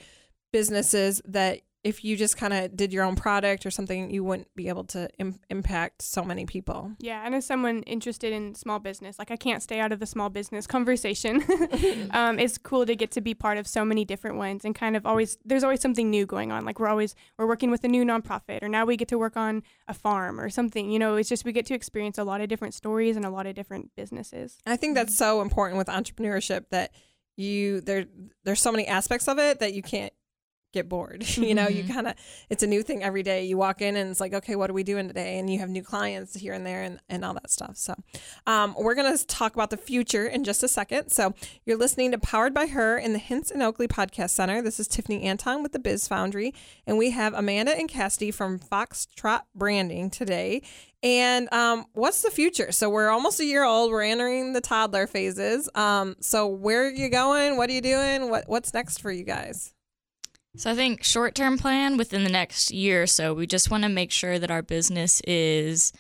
businesses 0.52 1.22
that 1.24 1.62
if 1.84 2.06
you 2.06 2.16
just 2.16 2.38
kind 2.38 2.54
of 2.54 2.78
did 2.78 2.94
your 2.94 3.04
own 3.04 3.16
product 3.16 3.66
or 3.66 3.72
something, 3.72 4.10
you 4.10 4.24
wouldn't 4.24 4.54
be 4.56 4.70
able 4.70 4.86
to 4.86 5.10
Im- 5.20 5.40
impact 5.50 6.02
so 6.02 6.24
many 6.24 6.46
people. 6.46 6.94
Yeah, 7.00 7.26
and 7.26 7.36
as 7.36 7.46
someone 7.46 7.84
interested 7.84 8.32
in 8.32 8.56
small 8.56 8.80
business, 8.80 9.20
like 9.20 9.32
I 9.32 9.36
can't 9.36 9.62
stay 9.62 9.80
out 9.80 9.92
of 9.92 10.00
the 10.00 10.06
small 10.06 10.30
business 10.30 10.66
conversation. 10.76 11.44
um, 12.12 12.40
it's 12.40 12.58
cool 12.58 12.86
to 12.86 12.96
get 12.96 13.12
to 13.12 13.22
be 13.22 13.34
part 13.34 13.58
of 13.58 13.68
so 13.68 13.84
many 13.84 14.06
different 14.06 14.38
ones 14.38 14.64
and 14.64 14.74
kind 14.74 14.96
of 14.96 15.06
always 15.06 15.38
there's 15.44 15.64
always 15.64 15.82
something 15.82 16.10
new 16.10 16.26
going 16.26 16.52
on. 16.52 16.64
Like 16.64 16.80
we're 16.80 16.88
always 16.88 17.16
we're 17.38 17.48
working 17.48 17.70
with 17.70 17.84
a 17.84 17.90
new 17.90 18.06
nonprofit, 18.06 18.64
or 18.64 18.70
now 18.70 18.86
we 18.86 18.96
get 18.96 19.10
to 19.10 19.18
work 19.18 19.36
on 19.36 19.62
a 19.88 19.94
farm 19.94 20.40
or 20.40 20.50
something. 20.50 20.90
You 20.90 21.00
know, 21.00 21.16
it's 21.16 21.28
just 21.28 21.44
we 21.44 21.52
get 21.52 21.66
to 21.66 21.74
experience 21.74 22.18
a 22.18 22.24
lot 22.24 22.40
of 22.40 22.48
different 22.48 22.74
stories 22.74 23.18
and 23.18 23.26
a 23.26 23.30
lot 23.30 23.46
of 23.46 23.56
different 23.56 23.92
businesses. 23.98 24.58
I 24.66 24.78
think 24.78 24.96
that's 24.96 25.18
so 25.18 25.42
important 25.42 25.78
with 25.78 25.88
entrepreneurship 25.88 26.70
that 26.70 26.94
you 27.36 27.82
there 27.82 28.06
there's 28.44 28.62
so 28.62 28.72
many 28.72 28.88
aspects 28.88 29.28
of 29.28 29.40
it 29.40 29.60
that 29.60 29.74
you 29.74 29.82
can't 29.82 30.14
get 30.74 30.90
bored. 30.90 31.26
you 31.38 31.56
know, 31.56 31.68
you 31.70 31.84
Mhm. 31.84 31.94
kind 31.94 32.08
of 32.08 32.16
it's 32.50 32.64
a 32.64 32.68
new 32.68 32.84
thing 32.84 33.04
every 33.04 33.24
day. 33.24 33.46
You 33.46 33.58
walk 33.58 33.82
in 33.82 33.96
and 33.96 34.10
it's 34.12 34.20
like, 34.20 34.34
okay, 34.34 34.56
what 34.56 34.70
are 34.70 34.74
we 34.74 34.84
doing 34.84 35.08
today? 35.08 35.40
And 35.40 35.50
you 35.50 35.60
have 35.60 35.70
new 35.70 35.84
clients 35.84 36.34
here 36.36 36.52
and 36.54 36.66
there 36.66 36.82
and, 36.82 37.00
and 37.10 37.24
all 37.24 37.34
that 37.36 37.50
stuff. 37.50 37.78
So, 37.78 37.94
um, 38.48 38.76
we're 38.78 38.96
gonna 38.96 39.18
talk 39.18 39.54
about 39.54 39.70
the 39.70 39.78
future 39.78 40.28
in 40.28 40.44
just 40.44 40.64
a 40.64 40.68
second. 40.68 41.10
So, 41.12 41.34
you're 41.66 41.78
listening 41.78 42.12
to 42.12 42.18
Powered 42.18 42.54
by 42.54 42.68
Her 42.68 42.98
in 42.98 43.14
the 43.14 43.20
Hints 43.20 43.52
and 43.52 43.62
Oakley 43.64 43.88
Podcast 43.88 44.32
Center. 44.32 44.62
This 44.62 44.80
is 44.80 44.88
Tiffany 44.88 45.24
Anton 45.24 45.64
with 45.64 45.72
the 45.72 45.80
Biz 45.80 46.08
Foundry, 46.10 46.54
and 46.86 46.98
we 46.98 47.12
have 47.12 47.34
Amanda 47.34 47.78
and 47.78 47.88
Cassidy 47.88 48.32
from 48.32 48.60
Foxtrot 48.60 49.42
Branding 49.56 50.10
today. 50.10 50.62
And 51.04 51.52
um, 51.54 51.86
what's 51.94 52.22
the 52.22 52.32
future? 52.32 52.72
So 52.72 52.90
we're 52.90 53.10
almost 53.10 53.40
a 53.42 53.46
year 53.46 53.64
old. 53.66 53.92
We're 53.92 54.04
entering 54.04 54.54
the 54.54 54.62
toddler 54.62 55.06
phases. 55.06 55.70
Um, 55.76 56.16
so 56.22 56.48
where 56.48 56.88
are 56.88 56.90
you 56.92 57.10
going? 57.10 57.58
What 57.58 57.70
are 57.70 57.74
you 57.74 57.82
doing? 57.82 58.30
What 58.30 58.46
What's 58.48 58.74
next 58.74 59.00
for 59.02 59.12
you 59.12 59.26
guys? 59.26 59.74
So 60.56 60.70
I 60.70 60.76
think 60.76 61.04
short 61.04 61.34
term 61.34 61.58
plan 61.58 61.98
within 61.98 62.24
the 62.24 62.30
next 62.30 62.72
year 62.72 63.04
or 63.04 63.08
so, 63.08 63.34
we 63.34 63.48
just 63.48 63.72
want 63.72 63.84
to 63.84 63.90
make 63.90 64.12
sure 64.12 64.38
that 64.38 64.52
our 64.52 64.62
business 64.62 65.20
is 65.22 65.92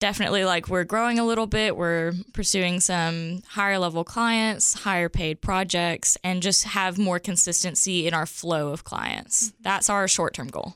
definitely 0.00 0.44
like 0.44 0.68
we're 0.68 0.84
growing 0.84 1.18
a 1.18 1.24
little 1.24 1.46
bit. 1.46 1.76
We're 1.76 2.12
pursuing 2.32 2.80
some 2.80 3.42
higher 3.48 3.78
level 3.78 4.04
clients, 4.04 4.74
higher 4.74 5.08
paid 5.08 5.40
projects, 5.40 6.16
and 6.24 6.42
just 6.42 6.64
have 6.64 6.98
more 6.98 7.18
consistency 7.18 8.06
in 8.06 8.14
our 8.14 8.26
flow 8.26 8.70
of 8.70 8.84
clients. 8.84 9.48
Mm-hmm. 9.48 9.62
That's 9.62 9.88
our 9.88 10.08
short 10.08 10.34
term 10.34 10.48
goal. 10.48 10.74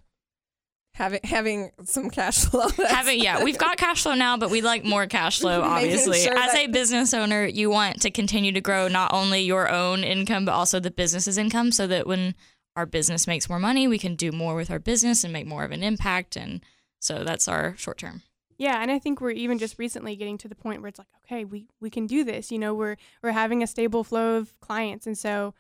Having 0.95 1.21
having 1.25 1.71
some 1.85 2.11
cash 2.11 2.45
flow. 2.45 2.69
Having 2.89 3.21
yeah, 3.21 3.43
we've 3.43 3.59
got 3.59 3.79
cash 3.79 4.03
flow 4.03 4.15
now, 4.15 4.37
but 4.37 4.51
we 4.51 4.61
like 4.61 4.85
more 4.85 5.07
cash 5.07 5.41
flow. 5.41 5.63
Obviously, 5.63 6.21
sure 6.21 6.39
as 6.39 6.55
a 6.55 6.67
business 6.67 7.15
owner, 7.15 7.47
you 7.47 7.71
want 7.71 8.03
to 8.03 8.11
continue 8.11 8.53
to 8.53 8.61
grow 8.61 8.89
not 8.89 9.13
only 9.13 9.41
your 9.41 9.71
own 9.71 10.05
income 10.05 10.45
but 10.45 10.53
also 10.53 10.79
the 10.79 10.91
business's 10.91 11.39
income, 11.39 11.73
so 11.73 11.87
that 11.87 12.07
when 12.07 12.35
our 12.77 12.87
business 12.87 13.27
makes 13.27 13.49
more 13.49 13.59
money, 13.59 13.87
we 13.87 13.99
can 13.99 14.17
do 14.17 14.33
more 14.33 14.55
with 14.55 14.71
our 14.71 14.79
business 14.79 15.25
and 15.25 15.33
make 15.33 15.47
more 15.47 15.65
of 15.65 15.73
an 15.73 15.83
impact. 15.83 16.37
And 16.37 16.61
so 16.99 17.25
that's 17.25 17.49
our 17.49 17.77
short 17.77 17.99
term. 17.99 18.23
Yeah, 18.59 18.81
and 18.81 18.91
I 18.91 18.99
think 18.99 19.21
we're 19.21 19.31
even 19.31 19.59
just 19.59 19.79
recently 19.79 20.15
getting 20.15 20.39
to 20.39 20.49
the 20.49 20.55
point 20.55 20.83
where 20.83 20.89
it's 20.89 20.99
like, 20.99 21.09
okay, 21.25 21.45
we 21.45 21.67
we 21.81 21.91
can 21.91 22.07
do 22.07 22.23
this. 22.23 22.53
You 22.53 22.59
know, 22.59 22.75
we're 22.75 22.97
we're 23.23 23.33
having 23.33 23.63
a 23.63 23.67
stable 23.67 24.05
flow 24.05 24.37
of 24.37 24.59
clients, 24.61 25.07
and 25.07 25.19
so 25.19 25.55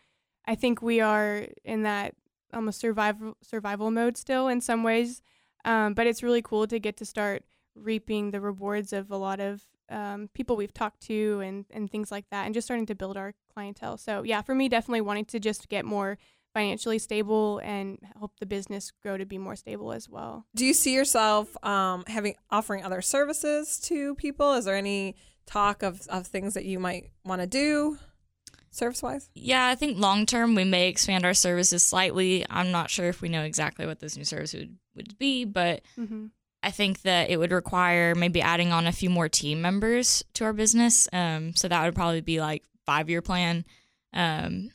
I 0.46 0.55
think 0.55 0.83
we 0.83 1.01
are 1.01 1.46
in 1.64 1.83
that 1.83 2.14
almost 2.53 2.81
survival 2.81 3.37
survival 3.42 3.90
mode 3.90 4.16
still 4.16 4.46
in 4.46 4.61
some 4.61 4.83
ways. 4.83 5.20
Um, 5.64 5.94
but 5.94 6.07
it's 6.07 6.22
really 6.22 6.42
cool 6.42 6.66
to 6.66 6.79
get 6.79 6.96
to 6.98 7.05
start 7.05 7.44
reaping 7.75 8.31
the 8.31 8.40
rewards 8.40 8.92
of 8.92 9.11
a 9.11 9.16
lot 9.16 9.40
of 9.40 9.62
um, 9.88 10.29
people 10.35 10.57
we've 10.57 10.75
talked 10.75 11.01
to 11.03 11.40
and 11.40 11.64
and 11.70 11.90
things 11.90 12.12
like 12.12 12.27
that, 12.31 12.44
and 12.44 12.55
just 12.55 12.66
starting 12.66 12.87
to 12.87 12.94
build 12.94 13.16
our 13.16 13.35
clientele. 13.53 13.96
So 13.96 14.22
yeah, 14.22 14.42
for 14.42 14.55
me, 14.55 14.68
definitely 14.68 15.01
wanting 15.01 15.25
to 15.27 15.40
just 15.40 15.68
get 15.68 15.85
more 15.85 16.18
financially 16.54 16.98
stable 16.98 17.60
and 17.64 17.98
help 18.18 18.32
the 18.38 18.46
business 18.46 18.90
grow 19.02 19.16
to 19.16 19.24
be 19.24 19.38
more 19.38 19.56
stable 19.56 19.92
as 19.92 20.08
well. 20.08 20.46
Do 20.54 20.64
you 20.64 20.74
see 20.74 20.94
yourself 20.94 21.56
um, 21.64 22.04
having 22.06 22.34
offering 22.50 22.84
other 22.84 23.02
services 23.02 23.78
to 23.84 24.14
people? 24.16 24.52
Is 24.54 24.64
there 24.64 24.76
any 24.76 25.16
talk 25.46 25.82
of, 25.82 26.06
of 26.08 26.26
things 26.26 26.54
that 26.54 26.64
you 26.64 26.78
might 26.78 27.10
want 27.24 27.40
to 27.40 27.46
do 27.46 27.98
service 28.70 29.02
wise? 29.02 29.30
Yeah, 29.34 29.66
I 29.66 29.74
think 29.74 29.98
long 29.98 30.26
term 30.26 30.54
we 30.54 30.64
may 30.64 30.88
expand 30.88 31.24
our 31.24 31.34
services 31.34 31.86
slightly. 31.86 32.44
I'm 32.48 32.70
not 32.70 32.90
sure 32.90 33.08
if 33.08 33.22
we 33.22 33.28
know 33.28 33.42
exactly 33.42 33.86
what 33.86 34.00
those 34.00 34.16
new 34.16 34.24
services 34.24 34.60
would, 34.60 34.76
would 34.96 35.18
be, 35.18 35.44
but 35.44 35.82
Mm-hmm. 35.98 36.26
I 36.64 36.70
think 36.70 37.02
that 37.02 37.28
it 37.28 37.38
would 37.38 37.50
require 37.50 38.14
maybe 38.14 38.40
adding 38.40 38.70
on 38.70 38.86
a 38.86 38.92
few 38.92 39.10
more 39.10 39.28
team 39.28 39.60
members 39.60 40.22
to 40.34 40.44
our 40.44 40.52
business. 40.52 41.08
Um, 41.12 41.56
so 41.56 41.66
that 41.66 41.84
would 41.84 41.96
probably 41.96 42.20
be 42.20 42.40
like 42.40 42.62
five 42.86 43.10
year 43.10 43.20
plan. 43.20 43.64
Um, 44.12 44.70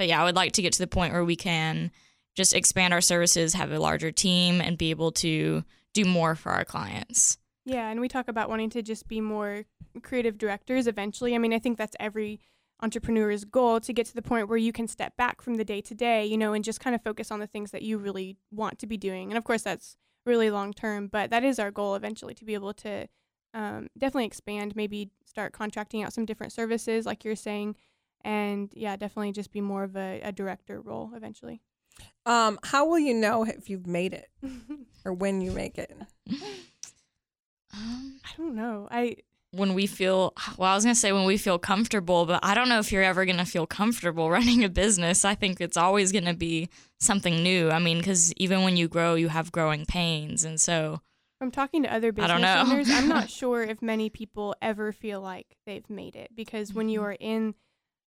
but 0.00 0.08
yeah, 0.08 0.18
I 0.18 0.24
would 0.24 0.34
like 0.34 0.52
to 0.52 0.62
get 0.62 0.72
to 0.72 0.78
the 0.78 0.86
point 0.86 1.12
where 1.12 1.26
we 1.26 1.36
can 1.36 1.90
just 2.34 2.54
expand 2.54 2.94
our 2.94 3.02
services, 3.02 3.52
have 3.52 3.70
a 3.70 3.78
larger 3.78 4.10
team, 4.10 4.62
and 4.62 4.78
be 4.78 4.88
able 4.88 5.12
to 5.12 5.62
do 5.92 6.06
more 6.06 6.34
for 6.34 6.52
our 6.52 6.64
clients. 6.64 7.36
Yeah, 7.66 7.90
and 7.90 8.00
we 8.00 8.08
talk 8.08 8.26
about 8.26 8.48
wanting 8.48 8.70
to 8.70 8.80
just 8.80 9.08
be 9.08 9.20
more 9.20 9.66
creative 10.02 10.38
directors 10.38 10.86
eventually. 10.86 11.34
I 11.34 11.38
mean, 11.38 11.52
I 11.52 11.58
think 11.58 11.76
that's 11.76 11.96
every 12.00 12.40
entrepreneur's 12.82 13.44
goal 13.44 13.78
to 13.80 13.92
get 13.92 14.06
to 14.06 14.14
the 14.14 14.22
point 14.22 14.48
where 14.48 14.56
you 14.56 14.72
can 14.72 14.88
step 14.88 15.18
back 15.18 15.42
from 15.42 15.56
the 15.56 15.66
day 15.66 15.82
to 15.82 15.94
day, 15.94 16.24
you 16.24 16.38
know, 16.38 16.54
and 16.54 16.64
just 16.64 16.80
kind 16.80 16.96
of 16.96 17.02
focus 17.02 17.30
on 17.30 17.38
the 17.38 17.46
things 17.46 17.70
that 17.72 17.82
you 17.82 17.98
really 17.98 18.38
want 18.50 18.78
to 18.78 18.86
be 18.86 18.96
doing. 18.96 19.30
And 19.30 19.36
of 19.36 19.44
course, 19.44 19.60
that's 19.60 19.98
really 20.24 20.50
long 20.50 20.72
term, 20.72 21.08
but 21.08 21.28
that 21.28 21.44
is 21.44 21.58
our 21.58 21.70
goal 21.70 21.94
eventually 21.94 22.32
to 22.36 22.46
be 22.46 22.54
able 22.54 22.72
to 22.72 23.06
um, 23.52 23.88
definitely 23.98 24.24
expand, 24.24 24.74
maybe 24.74 25.10
start 25.26 25.52
contracting 25.52 26.02
out 26.02 26.14
some 26.14 26.24
different 26.24 26.54
services, 26.54 27.04
like 27.04 27.22
you're 27.22 27.36
saying. 27.36 27.76
And 28.24 28.70
yeah, 28.74 28.96
definitely 28.96 29.32
just 29.32 29.52
be 29.52 29.60
more 29.60 29.84
of 29.84 29.96
a, 29.96 30.20
a 30.22 30.32
director 30.32 30.80
role 30.80 31.12
eventually. 31.14 31.60
Um, 32.26 32.58
how 32.64 32.86
will 32.86 32.98
you 32.98 33.14
know 33.14 33.44
if 33.44 33.68
you've 33.70 33.86
made 33.86 34.12
it 34.12 34.28
or 35.04 35.12
when 35.12 35.40
you 35.40 35.52
make 35.52 35.78
it? 35.78 35.92
Um, 37.72 38.20
I 38.24 38.28
don't 38.36 38.54
know. 38.54 38.88
I 38.90 39.16
when 39.52 39.74
we 39.74 39.84
feel 39.84 40.32
well 40.58 40.70
i 40.70 40.76
was 40.76 40.84
going 40.84 40.94
to 40.94 41.00
say 41.00 41.10
when 41.10 41.24
we 41.24 41.36
feel 41.36 41.58
comfortable 41.58 42.24
but 42.24 42.38
i 42.44 42.54
don't 42.54 42.68
know 42.68 42.78
if 42.78 42.92
you're 42.92 43.02
ever 43.02 43.24
going 43.24 43.36
to 43.36 43.44
feel 43.44 43.66
comfortable 43.66 44.30
running 44.38 44.62
a 44.62 44.68
business 44.68 45.24
i 45.24 45.34
think 45.34 45.60
it's 45.60 45.76
always 45.76 46.12
going 46.12 46.24
to 46.24 46.34
be 46.34 46.68
something 47.00 47.42
new 47.42 47.68
i 47.68 47.80
mean 47.80 47.98
because 47.98 48.32
even 48.34 48.62
when 48.62 48.76
you 48.76 48.86
grow 48.86 49.16
you 49.16 49.26
have 49.26 49.50
growing 49.50 49.84
pains 49.84 50.44
and 50.44 50.60
so 50.60 51.00
From 51.40 51.50
talking 51.50 51.82
to 51.82 51.92
other 51.92 52.12
I 52.12 52.28
business 52.28 52.28
don't 52.28 52.42
know. 52.42 52.62
owners, 52.74 52.90
I'm 52.90 53.08
not 53.08 53.28
sure 53.40 53.64
if 53.64 53.82
many 53.82 54.08
people 54.08 54.54
ever 54.62 54.92
feel 54.92 55.20
like 55.20 55.56
they've 55.66 55.90
made 55.90 56.14
it 56.14 56.30
because 56.36 56.72
when 56.72 56.86
Mm-hmm. 56.86 56.92
you 56.94 57.02
are 57.02 57.16
in 57.18 57.54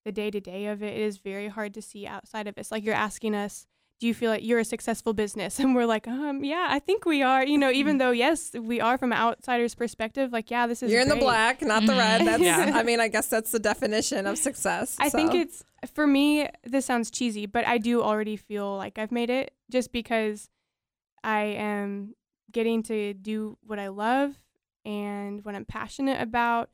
the 0.06 0.12
day 0.12 0.30
to 0.32 0.40
day 0.40 0.66
of 0.68 0.84
it, 0.84 0.94
it 0.94 1.02
is 1.02 1.18
very 1.18 1.48
hard 1.48 1.74
to 1.76 1.82
see 1.82 2.06
outside 2.06 2.48
of 2.48 2.58
it. 2.58 2.62
It's 2.62 2.72
like 2.72 2.84
you're 2.84 2.94
asking 2.96 3.36
us, 3.36 3.66
do 4.00 4.08
you 4.08 4.14
feel 4.14 4.30
like 4.32 4.44
you're 4.44 4.60
a 4.60 4.66
successful 4.66 5.14
business? 5.14 5.60
And 5.62 5.74
we're 5.76 5.86
like, 5.86 6.08
um, 6.08 6.44
yeah, 6.44 6.68
I 6.70 6.80
think 6.80 7.06
we 7.06 7.22
are. 7.24 7.46
You 7.46 7.58
know, 7.58 7.68
Mm-hmm. 7.70 7.76
even 7.80 7.98
though 8.00 8.12
yes, 8.12 8.52
we 8.54 8.82
are 8.82 8.98
from 8.98 9.14
an 9.14 9.18
outsider's 9.18 9.76
perspective, 9.76 10.34
like, 10.34 10.52
yeah, 10.52 10.68
this 10.68 10.84
is 10.84 10.92
You're 10.92 11.02
in 11.02 11.08
the 11.10 11.16
black, 11.16 11.62
not 11.62 11.86
the 11.86 11.94
red. 11.94 12.22
Mhm. 12.22 12.26
That's 12.26 12.44
Yeah. 12.44 12.72
I 12.74 12.84
mean, 12.84 13.00
I 13.00 13.08
guess 13.08 13.28
that's 13.28 13.52
the 13.52 13.60
definition 13.60 14.28
of 14.28 14.38
success. 14.38 14.98
I 15.00 15.10
think 15.10 15.34
it's 15.34 15.64
for 15.94 16.06
me. 16.06 16.50
This 16.66 16.86
sounds 16.86 17.10
cheesy, 17.12 17.46
but 17.46 17.66
I 17.66 17.78
do 17.78 18.02
already 18.02 18.36
feel 18.36 18.76
like 18.76 18.98
I've 18.98 19.12
made 19.12 19.30
it 19.30 19.54
just 19.72 19.92
because 19.94 20.50
I 21.24 21.44
am 21.44 22.16
getting 22.52 22.84
to 22.84 23.14
do 23.14 23.58
what 23.64 23.80
I 23.80 23.88
love 23.88 24.34
and 24.86 25.44
what 25.46 25.56
I'm 25.56 25.66
passionate 25.66 26.20
about, 26.22 26.70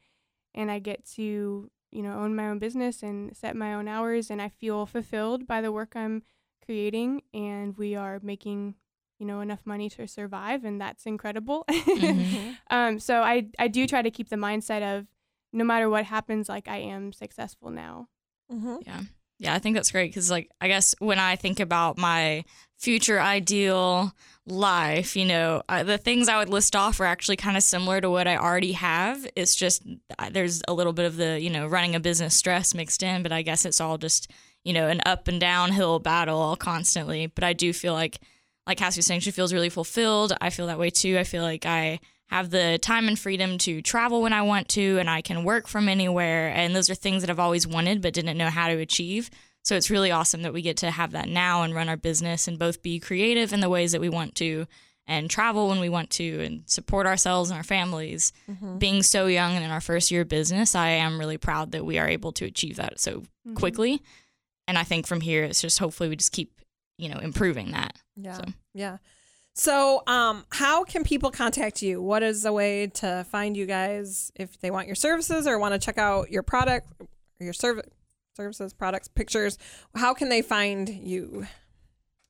and 0.56 0.72
I 0.72 0.80
get 0.80 1.06
to 1.16 1.70
you 1.92 2.02
know 2.02 2.14
own 2.20 2.36
my 2.36 2.48
own 2.50 2.60
business 2.60 3.04
and 3.04 3.36
set 3.36 3.56
my 3.56 3.74
own 3.74 3.88
hours, 3.88 4.30
and 4.30 4.42
I 4.42 4.50
feel 4.50 4.86
fulfilled 4.86 5.48
by 5.48 5.62
the 5.62 5.72
work 5.72 5.96
I'm 5.96 6.24
creating, 6.66 7.24
and 7.34 7.78
we 7.78 7.96
are 7.96 8.20
making 8.22 8.76
you 9.20 9.26
know 9.26 9.42
enough 9.42 9.66
money 9.66 9.90
to 9.92 10.08
survive, 10.08 10.64
and 10.64 10.80
that's 10.80 11.06
incredible. 11.06 11.66
Mhm. 11.70 12.58
um, 12.70 13.00
so 13.00 13.22
I 13.22 13.48
I 13.58 13.68
do 13.68 13.88
try 13.88 14.02
to 14.02 14.12
keep 14.12 14.30
the 14.30 14.36
mindset 14.38 14.82
of 15.00 15.08
no 15.52 15.64
matter 15.64 15.90
what 15.90 16.06
happens, 16.06 16.48
like 16.50 16.68
I 16.68 16.78
am 16.78 17.12
successful 17.12 17.70
now. 17.72 18.08
Mm-hmm. 18.52 18.78
yeah 18.86 19.02
yeah 19.40 19.54
i 19.54 19.60
think 19.60 19.76
that's 19.76 19.92
great 19.92 20.12
because 20.12 20.30
like 20.30 20.50
i 20.62 20.68
guess 20.68 20.94
when 21.00 21.20
i 21.20 21.36
think 21.36 21.60
about 21.60 21.98
my 21.98 22.44
future 22.78 23.20
ideal 23.20 24.14
life 24.46 25.16
you 25.16 25.26
know 25.26 25.62
uh, 25.70 25.84
the 25.84 25.98
things 25.98 26.30
i 26.30 26.38
would 26.38 26.50
list 26.50 26.76
off 26.76 27.00
are 27.00 27.06
actually 27.06 27.36
kind 27.36 27.58
of 27.58 27.64
similar 27.64 28.00
to 28.02 28.10
what 28.10 28.28
i 28.28 28.38
already 28.38 28.72
have 28.72 29.26
it's 29.36 29.56
just 29.56 29.84
uh, 30.18 30.30
there's 30.32 30.62
a 30.68 30.74
little 30.74 30.94
bit 30.94 31.06
of 31.06 31.18
the 31.18 31.40
you 31.40 31.50
know 31.50 31.68
running 31.68 31.96
a 31.96 32.00
business 32.00 32.36
stress 32.36 32.74
mixed 32.74 33.04
in 33.04 33.22
but 33.24 33.32
i 33.32 33.42
guess 33.42 33.66
it's 33.66 33.82
all 33.82 33.98
just 33.98 34.32
you 34.64 34.74
know 34.74 34.88
an 34.88 35.02
up 35.06 35.28
and 35.28 35.40
downhill 35.40 36.00
battle 36.00 36.56
constantly 36.56 37.28
but 37.28 37.44
i 37.44 37.54
do 37.54 37.74
feel 37.74 37.94
like 37.94 38.20
like 38.70 38.78
Cassie 38.78 39.00
was 39.00 39.08
saying, 39.08 39.22
she 39.22 39.32
feels 39.32 39.52
really 39.52 39.70
fulfilled. 39.70 40.32
I 40.40 40.52
feel 40.52 40.68
that 40.68 40.78
way 40.78 40.92
too. 40.92 41.18
I 41.18 41.24
feel 41.24 41.42
like 41.42 41.66
I 41.66 42.00
have 42.30 42.52
the 42.52 42.78
time 42.80 43.08
and 43.08 43.18
freedom 43.18 43.58
to 43.60 43.82
travel 43.82 44.22
when 44.22 44.34
I 44.34 44.44
want 44.44 44.70
to, 44.70 44.98
and 45.00 45.10
I 45.10 45.22
can 45.22 45.44
work 45.44 45.68
from 45.68 45.90
anywhere. 45.90 46.50
And 46.50 46.76
those 46.76 46.90
are 46.90 46.96
things 46.96 47.24
that 47.24 47.30
I've 47.30 47.40
always 47.40 47.66
wanted 47.66 48.02
but 48.02 48.14
didn't 48.14 48.38
know 48.38 48.50
how 48.50 48.68
to 48.68 48.78
achieve. 48.78 49.30
So 49.64 49.76
it's 49.76 49.90
really 49.90 50.12
awesome 50.12 50.44
that 50.44 50.54
we 50.54 50.62
get 50.62 50.78
to 50.78 50.92
have 50.92 51.12
that 51.12 51.28
now 51.28 51.64
and 51.64 51.74
run 51.74 51.90
our 51.90 51.98
business 51.98 52.48
and 52.48 52.60
both 52.60 52.82
be 52.82 53.00
creative 53.00 53.52
in 53.52 53.60
the 53.60 53.70
ways 53.70 53.92
that 53.92 54.02
we 54.02 54.10
want 54.10 54.36
to 54.36 54.68
and 55.08 55.28
travel 55.28 55.68
when 55.68 55.80
we 55.80 55.90
want 55.90 56.12
to 56.12 56.44
and 56.44 56.64
support 56.70 57.08
ourselves 57.08 57.50
and 57.50 57.58
our 57.58 57.64
families. 57.64 58.32
Mm-hmm. 58.50 58.78
Being 58.78 59.04
so 59.04 59.26
young 59.26 59.56
and 59.56 59.66
in 59.66 59.72
our 59.72 59.82
first 59.82 60.12
year 60.12 60.22
of 60.22 60.30
business, 60.30 60.76
I 60.76 60.90
am 60.90 61.20
really 61.20 61.38
proud 61.38 61.72
that 61.72 61.84
we 61.84 61.98
are 61.98 62.08
able 62.08 62.32
to 62.34 62.46
achieve 62.46 62.76
that 62.76 63.00
so 63.00 63.22
mm-hmm. 63.22 63.56
quickly. 63.56 64.04
And 64.68 64.78
I 64.78 64.84
think 64.84 65.08
from 65.08 65.22
here, 65.22 65.44
it's 65.44 65.62
just 65.62 65.80
hopefully 65.80 66.10
we 66.10 66.16
just 66.16 66.32
keep, 66.32 66.62
you 67.00 67.10
know, 67.10 67.18
improving 67.18 67.72
that. 67.72 67.96
Yeah. 68.16 68.34
So. 68.34 68.44
Yeah. 68.76 68.98
So, 69.60 70.04
um, 70.08 70.46
how 70.52 70.86
can 70.86 71.04
people 71.04 71.32
contact 71.32 71.82
you? 71.82 72.02
What 72.02 72.24
is 72.24 72.46
a 72.46 72.54
way 72.54 72.88
to 72.96 73.26
find 73.30 73.58
you 73.58 73.66
guys 73.66 74.32
if 74.36 74.58
they 74.62 74.72
want 74.72 74.88
your 74.88 74.96
services 74.96 75.48
or 75.48 75.60
want 75.60 75.74
to 75.74 75.80
check 75.80 75.98
out 75.98 76.32
your 76.32 76.44
product, 76.44 76.88
your 77.42 77.52
service, 77.52 77.86
services, 78.38 78.72
products, 78.72 79.10
pictures? 79.10 79.58
How 79.96 80.14
can 80.14 80.30
they 80.30 80.42
find 80.42 80.88
you? 80.88 81.46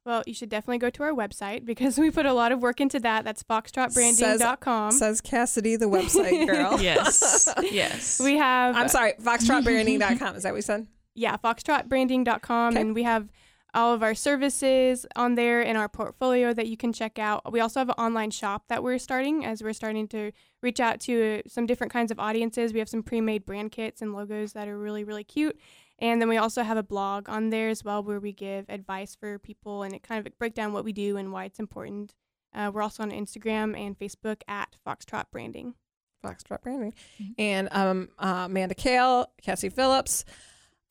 Well, 0.08 0.24
you 0.26 0.34
should 0.34 0.50
definitely 0.50 0.80
go 0.80 0.89
to 0.89 1.04
our 1.04 1.12
website 1.12 1.65
because 1.65 2.00
we 2.00 2.10
put 2.10 2.26
a 2.26 2.34
lot 2.34 2.52
of 2.52 2.63
work 2.63 2.82
into 2.82 3.00
that. 3.02 3.26
That's 3.26 3.44
foxtrotbranding.com. 3.44 4.92
Says 4.94 5.22
Cassidy, 5.22 5.76
the 5.76 5.86
website 5.86 6.48
girl. 6.48 6.82
Yes. 6.82 7.48
yes. 7.62 8.20
we 8.20 8.38
have 8.38 8.76
I'm 8.76 8.88
sorry, 8.88 9.13
foxtrotbranding.com. 9.22 10.36
Is 10.36 10.42
that 10.44 10.50
what 10.50 10.56
we 10.56 10.62
said? 10.62 10.88
yeah, 11.13 11.38
foxtrotbranding.com 11.38 12.74
Okay. 12.74 12.82
and 12.82 12.96
we 12.96 13.04
have 13.04 13.30
all 13.73 13.93
of 13.93 14.01
our 14.01 14.15
services 14.15 15.05
on 15.15 15.36
there 15.36 15.62
in 15.62 15.75
our 15.75 15.88
portfolio 15.88 16.53
that 16.53 16.67
you 16.67 16.75
can 16.75 16.91
check 16.91 17.19
out. 17.19 17.51
We 17.51 17.60
also 17.60 17.79
have 17.79 17.89
an 17.89 17.95
online 17.97 18.32
shop 18.32 18.63
that 18.67 18.84
we're 18.84 18.97
starting 18.97 19.45
as 19.45 19.62
we're 19.62 19.73
starting 19.73 20.08
to 20.10 20.32
reach 20.62 20.79
out 20.79 20.99
to 21.01 21.41
some 21.47 21.65
different 21.65 21.93
kinds 21.93 22.12
of 22.12 22.19
audiences. 22.19 22.73
We 22.73 22.79
have 22.79 22.89
some 22.89 23.03
pre 23.03 23.21
made 23.21 23.45
brand 23.45 23.71
kits 23.71 24.01
and 24.01 24.13
logos 24.13 24.53
that 24.53 24.67
are 24.67 24.77
really, 24.77 25.03
really 25.03 25.23
cute. 25.23 25.60
And 25.99 26.21
then 26.21 26.29
we 26.29 26.38
also 26.38 26.63
have 26.63 26.77
a 26.77 26.84
blog 26.84 27.29
on 27.29 27.49
there 27.49 27.69
as 27.69 27.84
well 27.84 28.01
where 28.01 28.19
we 28.19 28.32
give 28.32 28.65
advice 28.69 29.15
for 29.15 29.38
people 29.38 29.84
and 29.84 29.93
it 29.93 30.01
kind 30.01 30.25
of 30.25 30.38
break 30.39 30.53
down 30.53 30.73
what 30.73 30.86
we 30.86 30.93
do 30.93 31.17
and 31.17 31.32
why 31.32 31.45
it's 31.45 31.60
important. 31.60 32.15
Uh, 32.53 32.71
we're 32.73 32.82
also 32.82 33.03
on 33.03 33.12
Instagram 33.12 33.77
and 33.77 33.99
Facebook 33.99 34.41
at 34.47 34.75
Foxtrot 34.88 35.25
Branding. 35.32 35.75
Foxtrot 36.23 36.62
Branding. 36.62 36.93
Mm-hmm. 37.21 37.32
And 37.38 37.67
um, 37.71 38.10
uh, 38.17 38.43
Amanda 38.45 38.75
Kale, 38.75 39.27
Cassie 39.41 39.69
Phillips. 39.69 40.25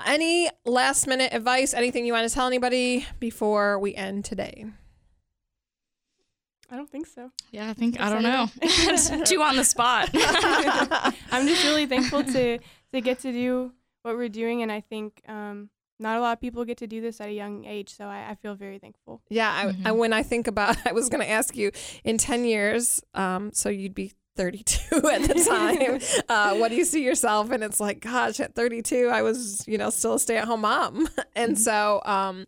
Any 0.04 0.48
last 0.64 1.06
minute 1.06 1.34
advice, 1.34 1.74
anything 1.74 2.06
you 2.06 2.12
want 2.12 2.28
to 2.28 2.34
tell 2.34 2.46
anybody 2.46 3.06
before 3.18 3.78
we 3.78 3.94
end 3.94 4.24
today? 4.24 4.66
I 6.70 6.76
don't 6.76 6.90
think 6.90 7.06
so. 7.06 7.30
Yeah, 7.50 7.70
I 7.70 7.72
think 7.72 7.98
I 8.00 8.11
don't 8.11 8.22
know. 8.22 8.46
too 9.24 9.42
on 9.42 9.56
the 9.56 9.64
spot. 9.64 10.11
I'm 11.32 11.48
just 11.48 11.64
really 11.64 11.87
thankful 11.87 12.22
to 12.24 12.58
to 12.58 13.00
get 13.00 13.20
to 13.20 13.32
do 13.32 13.72
what 14.02 14.16
we're 14.16 14.28
doing, 14.28 14.62
and 14.62 14.70
I 14.70 14.80
think 14.80 15.22
um, 15.26 15.70
not 15.98 16.18
a 16.18 16.20
lot 16.20 16.32
of 16.34 16.40
people 16.40 16.64
get 16.64 16.78
to 16.78 16.87
do 16.87 17.00
this 17.00 17.20
at 17.20 17.28
a 17.28 17.32
young 17.32 17.64
age, 17.64 17.94
so 17.94 18.04
I, 18.04 18.30
I 18.30 18.34
feel 18.34 18.54
very 18.54 18.78
thankful. 18.78 19.22
Yeah, 19.30 19.52
I, 19.52 19.66
mm-hmm. 19.66 19.87
I, 19.87 19.92
when 19.92 20.12
I 20.12 20.22
think 20.22 20.46
about, 20.46 20.76
I 20.87 20.92
was 20.92 21.08
going 21.08 21.22
to 21.24 21.30
ask 21.30 21.56
you 21.56 21.72
in 22.04 22.18
ten 22.18 22.44
years, 22.44 23.02
um, 23.14 23.50
so 23.52 23.68
you'd 23.68 23.94
be 23.94 24.12
32 24.38 24.96
at 25.09 25.22
the 25.22 25.35
time. 25.35 26.01
uh, 26.29 26.57
what 26.57 26.70
do 26.70 26.77
you 26.77 26.85
see 26.85 27.05
yourself? 27.05 27.51
And 27.51 27.64
it's 27.64 27.81
like, 27.81 28.01
gosh, 28.01 28.38
at 28.38 28.55
32, 28.55 29.11
I 29.12 29.22
was, 29.22 29.64
you 29.66 29.77
know, 29.77 29.90
still 29.90 30.14
a 30.14 30.20
stay 30.20 30.37
at 30.37 30.44
home 30.44 30.61
mom. 30.61 31.09
and 31.35 31.53
mm-hmm. 31.53 31.61
so, 31.61 32.01
um, 32.05 32.46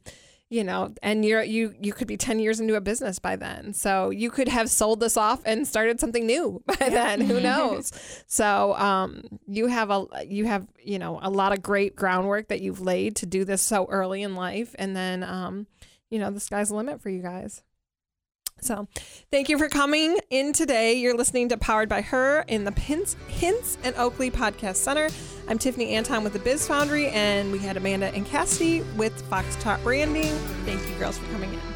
you 0.48 0.64
know, 0.64 0.92
and 1.00 1.24
you're 1.24 1.44
you 1.44 1.74
you 1.80 1.92
could 1.92 2.08
be 2.08 2.16
10 2.16 2.40
years 2.40 2.58
into 2.58 2.74
a 2.74 2.80
business 2.80 3.18
by 3.20 3.36
then. 3.36 3.72
So 3.72 4.10
you 4.10 4.30
could 4.30 4.48
have 4.48 4.68
sold 4.68 4.98
this 4.98 5.16
off 5.16 5.42
and 5.44 5.66
started 5.66 6.00
something 6.00 6.26
new 6.26 6.62
by 6.66 6.88
then. 6.88 7.20
Who 7.20 7.40
knows? 7.40 7.92
so 8.26 8.74
um, 8.74 9.22
you 9.46 9.66
have 9.66 9.90
a 9.90 10.06
you 10.26 10.46
have 10.46 10.66
you 10.82 10.98
know 10.98 11.20
a 11.22 11.30
lot 11.30 11.52
of 11.52 11.62
great 11.62 11.94
groundwork 11.94 12.48
that 12.48 12.60
you've 12.60 12.80
laid 12.80 13.14
to 13.16 13.26
do 13.26 13.44
this 13.44 13.62
so 13.62 13.86
early 13.90 14.22
in 14.22 14.34
life, 14.34 14.74
and 14.76 14.96
then 14.96 15.22
um, 15.22 15.68
you 16.10 16.18
know 16.18 16.32
the 16.32 16.40
sky's 16.40 16.70
the 16.70 16.74
limit 16.74 17.00
for 17.00 17.10
you 17.10 17.22
guys. 17.22 17.62
So, 18.62 18.88
thank 19.30 19.48
you 19.48 19.58
for 19.58 19.68
coming 19.68 20.18
in 20.30 20.52
today. 20.52 20.94
You're 20.94 21.16
listening 21.16 21.48
to 21.48 21.56
Powered 21.56 21.88
by 21.88 22.02
Her 22.02 22.44
in 22.46 22.64
the 22.64 22.72
Hints, 22.72 23.16
Hints 23.28 23.78
and 23.82 23.94
Oakley 23.96 24.30
Podcast 24.30 24.76
Center. 24.76 25.08
I'm 25.48 25.58
Tiffany 25.58 25.94
Anton 25.94 26.22
with 26.24 26.34
the 26.34 26.38
Biz 26.38 26.66
Foundry, 26.68 27.08
and 27.08 27.50
we 27.50 27.58
had 27.58 27.76
Amanda 27.76 28.14
and 28.14 28.26
Cassidy 28.26 28.82
with 28.96 29.28
Foxtrot 29.30 29.82
Branding. 29.82 30.32
Thank 30.64 30.86
you, 30.88 30.94
girls, 30.96 31.18
for 31.18 31.26
coming 31.32 31.52
in. 31.52 31.69